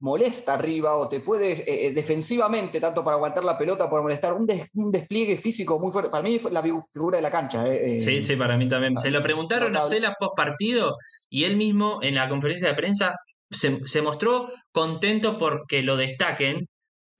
molesta 0.00 0.54
arriba 0.54 0.96
o 0.96 1.08
te 1.08 1.20
puede 1.20 1.52
eh, 1.52 1.86
eh, 1.86 1.92
defensivamente, 1.92 2.80
tanto 2.80 3.04
para 3.04 3.16
aguantar 3.16 3.44
la 3.44 3.56
pelota, 3.56 3.88
para 3.88 4.02
molestar, 4.02 4.32
un, 4.32 4.46
despliegue 4.90 5.36
físico 5.36 5.78
muy 5.78 5.92
fuerte. 5.92 6.10
Para 6.10 6.24
mí 6.24 6.38
fue 6.38 6.50
la 6.50 6.62
figura 6.62 7.16
de 7.16 7.22
la 7.22 7.30
cancha. 7.30 7.64
sí, 7.64 8.20
sí, 8.20 8.36
para 8.36 8.56
mí 8.56 8.68
también. 8.68 8.96
Se 8.98 9.10
lo 9.10 9.22
preguntaron 9.22 9.76
a 9.76 9.84
Cela 9.84 10.16
post 10.18 10.34
partido 10.34 10.96
y 11.28 11.44
él 11.44 11.56
mismo 11.56 12.00
en 12.02 12.16
la 12.16 12.28
conferencia 12.28 12.68
de 12.68 12.74
prensa 12.74 13.16
se, 13.50 13.86
se 13.86 14.02
mostró 14.02 14.50
contento 14.72 15.38
porque 15.38 15.82
lo 15.82 15.96
destaquen 15.96 16.68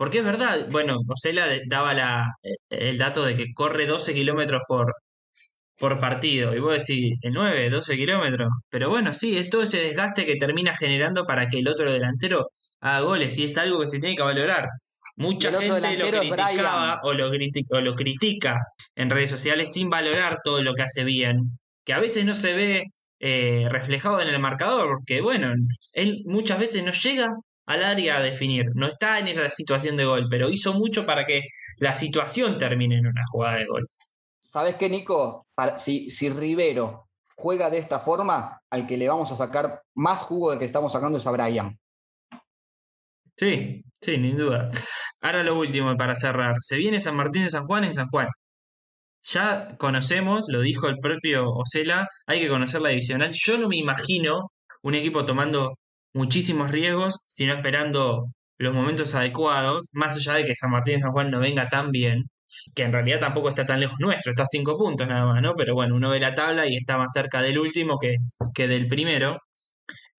porque 0.02 0.18
es 0.18 0.24
verdad, 0.24 0.66
bueno, 0.68 0.98
Osela 1.06 1.46
daba 1.68 1.94
la, 1.94 2.26
eh, 2.42 2.56
el 2.70 2.98
dato 2.98 3.24
de 3.24 3.36
que 3.36 3.54
corre 3.54 3.86
12 3.86 4.12
kilómetros 4.12 4.62
por, 4.66 4.92
por 5.78 6.00
partido. 6.00 6.56
Y 6.56 6.58
vos 6.58 6.72
decís, 6.72 7.20
¿el 7.22 7.32
9, 7.32 7.70
12 7.70 7.96
kilómetros? 7.96 8.48
Pero 8.68 8.90
bueno, 8.90 9.14
sí, 9.14 9.38
es 9.38 9.48
todo 9.48 9.62
ese 9.62 9.78
desgaste 9.78 10.26
que 10.26 10.34
termina 10.34 10.76
generando 10.76 11.24
para 11.24 11.46
que 11.46 11.60
el 11.60 11.68
otro 11.68 11.92
delantero 11.92 12.48
haga 12.80 13.00
goles. 13.02 13.38
Y 13.38 13.44
es 13.44 13.56
algo 13.58 13.78
que 13.78 13.86
se 13.86 14.00
tiene 14.00 14.16
que 14.16 14.24
valorar. 14.24 14.66
Mucha 15.14 15.52
gente 15.52 15.96
lo 15.96 16.08
criticaba 16.08 17.00
o 17.04 17.14
lo, 17.14 17.28
o 17.28 17.80
lo 17.80 17.94
critica 17.94 18.58
en 18.96 19.08
redes 19.08 19.30
sociales 19.30 19.72
sin 19.72 19.88
valorar 19.88 20.38
todo 20.42 20.64
lo 20.64 20.74
que 20.74 20.82
hace 20.82 21.04
bien. 21.04 21.60
Que 21.84 21.92
a 21.92 22.00
veces 22.00 22.24
no 22.24 22.34
se 22.34 22.54
ve 22.54 22.84
eh, 23.20 23.68
reflejado 23.70 24.20
en 24.20 24.26
el 24.26 24.40
marcador, 24.40 24.88
porque 24.88 25.20
bueno, 25.20 25.54
él 25.92 26.22
muchas 26.24 26.58
veces 26.58 26.82
no 26.82 26.90
llega 26.90 27.28
al 27.72 27.84
área 27.84 28.18
a 28.18 28.22
definir. 28.22 28.66
No 28.74 28.86
está 28.86 29.18
en 29.18 29.28
esa 29.28 29.48
situación 29.50 29.96
de 29.96 30.04
gol, 30.04 30.26
pero 30.30 30.50
hizo 30.50 30.72
mucho 30.74 31.04
para 31.06 31.24
que 31.24 31.42
la 31.78 31.94
situación 31.94 32.58
termine 32.58 32.98
en 32.98 33.06
una 33.06 33.22
jugada 33.30 33.56
de 33.56 33.66
gol. 33.66 33.88
¿Sabes 34.40 34.76
qué, 34.76 34.88
Nico? 34.88 35.46
si, 35.76 36.10
si 36.10 36.28
Rivero 36.28 37.08
juega 37.36 37.70
de 37.70 37.78
esta 37.78 38.00
forma, 38.00 38.60
al 38.70 38.86
que 38.86 38.96
le 38.96 39.08
vamos 39.08 39.32
a 39.32 39.36
sacar 39.36 39.82
más 39.94 40.22
jugo 40.22 40.50
del 40.50 40.58
que 40.58 40.64
estamos 40.64 40.92
sacando 40.92 41.18
es 41.18 41.26
a 41.26 41.30
Brian. 41.30 41.78
Sí, 43.36 43.82
sí, 44.00 44.14
sin 44.14 44.36
duda. 44.36 44.70
Ahora 45.20 45.42
lo 45.42 45.58
último 45.58 45.96
para 45.96 46.14
cerrar. 46.16 46.56
Se 46.60 46.76
viene 46.76 47.00
San 47.00 47.16
Martín 47.16 47.44
de 47.44 47.50
San 47.50 47.64
Juan 47.64 47.84
en 47.84 47.94
San 47.94 48.08
Juan. 48.08 48.28
Ya 49.24 49.76
conocemos, 49.78 50.44
lo 50.48 50.60
dijo 50.60 50.88
el 50.88 50.98
propio 50.98 51.50
Osela, 51.52 52.08
hay 52.26 52.40
que 52.40 52.48
conocer 52.48 52.80
la 52.82 52.90
divisional. 52.90 53.32
Yo 53.32 53.56
no 53.58 53.68
me 53.68 53.76
imagino 53.76 54.50
un 54.82 54.94
equipo 54.94 55.24
tomando 55.24 55.78
muchísimos 56.14 56.70
riesgos, 56.70 57.24
sino 57.26 57.54
esperando 57.54 58.26
los 58.58 58.74
momentos 58.74 59.14
adecuados, 59.14 59.90
más 59.92 60.16
allá 60.16 60.34
de 60.34 60.44
que 60.44 60.54
San 60.54 60.70
Martín 60.70 60.96
y 60.96 61.00
San 61.00 61.12
Juan 61.12 61.30
no 61.30 61.40
venga 61.40 61.68
tan 61.68 61.90
bien, 61.90 62.24
que 62.74 62.82
en 62.84 62.92
realidad 62.92 63.20
tampoco 63.20 63.48
está 63.48 63.66
tan 63.66 63.80
lejos 63.80 63.96
nuestro, 63.98 64.30
está 64.32 64.44
a 64.44 64.46
cinco 64.46 64.76
puntos 64.78 65.06
nada 65.08 65.24
más, 65.26 65.42
¿no? 65.42 65.54
Pero 65.56 65.74
bueno, 65.74 65.94
uno 65.96 66.10
ve 66.10 66.20
la 66.20 66.34
tabla 66.34 66.66
y 66.66 66.76
está 66.76 66.98
más 66.98 67.12
cerca 67.12 67.42
del 67.42 67.58
último 67.58 67.98
que, 67.98 68.16
que 68.54 68.68
del 68.68 68.88
primero. 68.88 69.38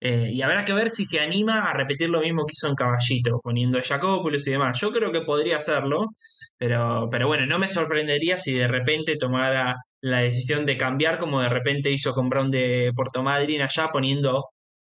Eh, 0.00 0.30
y 0.32 0.42
habrá 0.42 0.64
que 0.64 0.74
ver 0.74 0.90
si 0.90 1.06
se 1.06 1.20
anima 1.20 1.62
a 1.70 1.72
repetir 1.72 2.10
lo 2.10 2.20
mismo 2.20 2.44
que 2.44 2.52
hizo 2.52 2.68
en 2.68 2.74
Caballito, 2.74 3.40
poniendo 3.42 3.78
a 3.78 3.82
Jacopoulos 3.82 4.46
y 4.46 4.50
demás. 4.50 4.78
Yo 4.80 4.92
creo 4.92 5.12
que 5.12 5.22
podría 5.22 5.56
hacerlo, 5.56 6.08
pero, 6.58 7.08
pero 7.10 7.26
bueno, 7.26 7.46
no 7.46 7.58
me 7.58 7.68
sorprendería 7.68 8.38
si 8.38 8.52
de 8.52 8.68
repente 8.68 9.16
tomara 9.16 9.76
la 10.02 10.18
decisión 10.20 10.66
de 10.66 10.76
cambiar, 10.76 11.16
como 11.18 11.40
de 11.40 11.48
repente 11.48 11.90
hizo 11.90 12.12
con 12.12 12.28
Brown 12.28 12.50
de 12.50 12.92
Puerto 12.94 13.22
Madryn 13.22 13.62
allá, 13.62 13.88
poniendo 13.92 14.44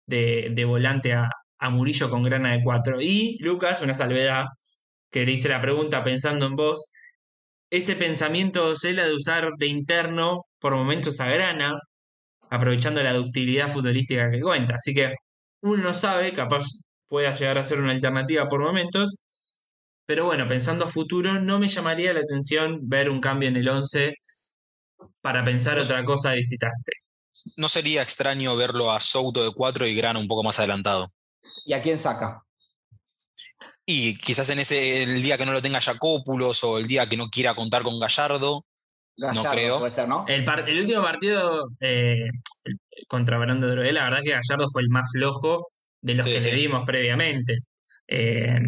de, 0.08 0.64
volante 0.66 1.12
a, 1.14 1.30
Murillo 1.70 2.10
con 2.10 2.22
grana 2.22 2.52
de 2.52 2.62
4. 2.62 3.00
Y 3.00 3.36
Lucas, 3.40 3.82
una 3.82 3.94
salvedad, 3.94 4.46
que 5.10 5.26
le 5.26 5.32
hice 5.32 5.48
la 5.48 5.60
pregunta 5.60 6.04
pensando 6.04 6.46
en 6.46 6.56
vos, 6.56 6.90
ese 7.70 7.96
pensamiento 7.96 8.76
Cela 8.76 9.06
de 9.06 9.14
usar 9.14 9.50
de 9.58 9.66
interno 9.66 10.46
por 10.60 10.74
momentos 10.76 11.20
a 11.20 11.28
grana, 11.28 11.78
aprovechando 12.50 13.02
la 13.02 13.12
ductilidad 13.14 13.70
futbolística 13.72 14.30
que 14.30 14.40
cuenta. 14.40 14.76
Así 14.76 14.94
que 14.94 15.14
uno 15.62 15.82
no 15.82 15.94
sabe, 15.94 16.32
capaz 16.32 16.66
pueda 17.08 17.34
llegar 17.34 17.58
a 17.58 17.64
ser 17.64 17.80
una 17.80 17.92
alternativa 17.92 18.48
por 18.48 18.60
momentos, 18.62 19.22
pero 20.06 20.26
bueno, 20.26 20.48
pensando 20.48 20.84
a 20.86 20.88
futuro, 20.88 21.40
no 21.40 21.58
me 21.58 21.68
llamaría 21.68 22.12
la 22.14 22.20
atención 22.20 22.80
ver 22.88 23.10
un 23.10 23.20
cambio 23.20 23.48
en 23.48 23.56
el 23.56 23.68
11 23.68 24.14
para 25.20 25.44
pensar 25.44 25.78
otra 25.78 26.04
cosa 26.04 26.30
de 26.30 26.36
visitante 26.38 26.92
no 27.56 27.68
sería 27.68 28.02
extraño 28.02 28.56
verlo 28.56 28.92
a 28.92 29.00
Souto 29.00 29.44
de 29.44 29.52
4 29.52 29.86
y 29.86 29.94
Grana 29.94 30.18
un 30.18 30.28
poco 30.28 30.42
más 30.42 30.58
adelantado. 30.58 31.12
¿Y 31.64 31.72
a 31.72 31.82
quién 31.82 31.98
saca? 31.98 32.42
Y 33.84 34.18
quizás 34.18 34.50
en 34.50 34.58
ese 34.58 35.02
el 35.02 35.22
día 35.22 35.38
que 35.38 35.46
no 35.46 35.52
lo 35.52 35.62
tenga 35.62 35.80
Jacópulos 35.80 36.62
o 36.64 36.78
el 36.78 36.86
día 36.86 37.08
que 37.08 37.16
no 37.16 37.30
quiera 37.30 37.54
contar 37.54 37.82
con 37.82 37.98
Gallardo. 37.98 38.66
no 39.16 39.44
creo. 39.44 39.78
Puede 39.78 39.90
ser, 39.90 40.08
¿no? 40.08 40.26
El, 40.28 40.46
último 40.78 41.02
partido 41.02 41.66
eh, 41.80 42.28
contra 43.08 43.38
Brando 43.38 43.66
de 43.68 43.92
la 43.92 44.04
verdad 44.04 44.22
que 44.22 44.30
Gallardo 44.30 44.68
fue 44.70 44.82
el 44.82 44.90
más 44.90 45.10
flojo 45.10 45.68
de 46.02 46.14
los 46.14 46.26
que 46.26 46.40
le 46.40 46.54
dimos 46.54 46.84
previamente. 46.84 47.60
Eh, 48.06 48.60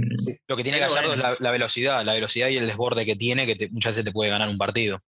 lo 0.46 0.56
que 0.56 0.62
tiene 0.62 0.78
Gallardo 0.78 1.12
es 1.12 1.40
la, 1.40 1.50
velocidad, 1.50 2.04
la 2.04 2.14
velocidad 2.14 2.48
y 2.48 2.56
el 2.56 2.66
desborde 2.66 3.06
que 3.06 3.16
tiene, 3.16 3.46
que 3.46 3.68
muchas 3.70 3.92
veces 3.92 4.04
te 4.04 4.12
puede 4.12 4.30
ganar 4.30 4.48
un 4.48 4.59
partido. 4.59 5.00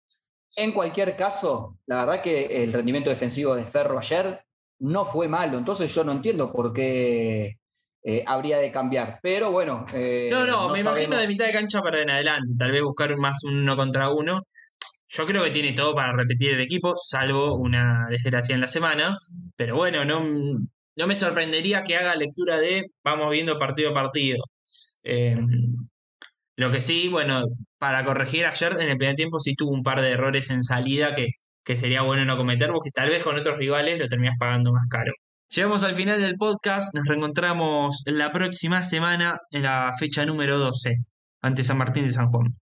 En 0.56 0.72
cualquier 0.72 1.16
caso, 1.16 1.78
la 1.86 2.04
verdad 2.04 2.22
que 2.22 2.64
el 2.64 2.72
rendimiento 2.72 3.10
defensivo 3.10 3.54
de 3.54 3.64
Ferro 3.64 3.98
ayer 3.98 4.42
no 4.80 5.04
fue 5.04 5.28
malo, 5.28 5.58
entonces 5.58 5.94
yo 5.94 6.04
no 6.04 6.12
entiendo 6.12 6.52
por 6.52 6.72
qué 6.72 7.58
eh, 8.02 8.24
habría 8.26 8.58
de 8.58 8.72
cambiar. 8.72 9.20
Pero 9.22 9.50
bueno. 9.52 9.84
Eh, 9.94 10.28
no, 10.30 10.46
no, 10.46 10.68
me 10.70 10.80
imagino 10.80 11.16
de 11.16 11.28
mitad 11.28 11.46
de 11.46 11.52
cancha 11.52 11.82
para 11.82 12.00
en 12.00 12.10
adelante, 12.10 12.54
tal 12.58 12.72
vez 12.72 12.82
buscar 12.82 13.16
más 13.16 13.44
uno 13.44 13.76
contra 13.76 14.10
uno. 14.10 14.42
Yo 15.08 15.26
creo 15.26 15.42
que 15.42 15.50
tiene 15.50 15.72
todo 15.72 15.94
para 15.94 16.12
repetir 16.12 16.54
el 16.54 16.60
equipo, 16.60 16.94
salvo 16.96 17.56
una 17.56 18.06
desgracia 18.08 18.54
en 18.54 18.60
la 18.60 18.68
semana. 18.68 19.18
Pero 19.56 19.76
bueno, 19.76 20.04
no, 20.04 20.24
no 20.96 21.06
me 21.06 21.14
sorprendería 21.14 21.82
que 21.82 21.96
haga 21.96 22.14
lectura 22.14 22.58
de 22.58 22.86
vamos 23.02 23.30
viendo 23.30 23.58
partido 23.58 23.90
a 23.90 23.94
partido. 23.94 24.44
Eh, 25.02 25.36
lo 26.60 26.70
que 26.70 26.82
sí, 26.82 27.08
bueno, 27.08 27.44
para 27.78 28.04
corregir 28.04 28.44
ayer 28.44 28.72
en 28.80 28.90
el 28.90 28.98
primer 28.98 29.16
tiempo 29.16 29.40
sí 29.40 29.54
tuvo 29.54 29.72
un 29.72 29.82
par 29.82 30.02
de 30.02 30.10
errores 30.10 30.50
en 30.50 30.62
salida 30.62 31.14
que, 31.14 31.28
que 31.64 31.76
sería 31.76 32.02
bueno 32.02 32.24
no 32.26 32.36
cometer, 32.36 32.70
porque 32.70 32.90
tal 32.90 33.08
vez 33.08 33.22
con 33.24 33.36
otros 33.36 33.56
rivales 33.58 33.98
lo 33.98 34.08
terminas 34.08 34.36
pagando 34.38 34.70
más 34.72 34.86
caro. 34.88 35.12
Llegamos 35.48 35.84
al 35.84 35.94
final 35.94 36.20
del 36.20 36.36
podcast, 36.36 36.94
nos 36.94 37.06
reencontramos 37.06 38.02
la 38.04 38.30
próxima 38.30 38.82
semana 38.82 39.38
en 39.50 39.62
la 39.62 39.92
fecha 39.98 40.26
número 40.26 40.58
12 40.58 40.96
ante 41.40 41.64
San 41.64 41.78
Martín 41.78 42.04
de 42.04 42.10
San 42.12 42.30
Juan. 42.30 42.60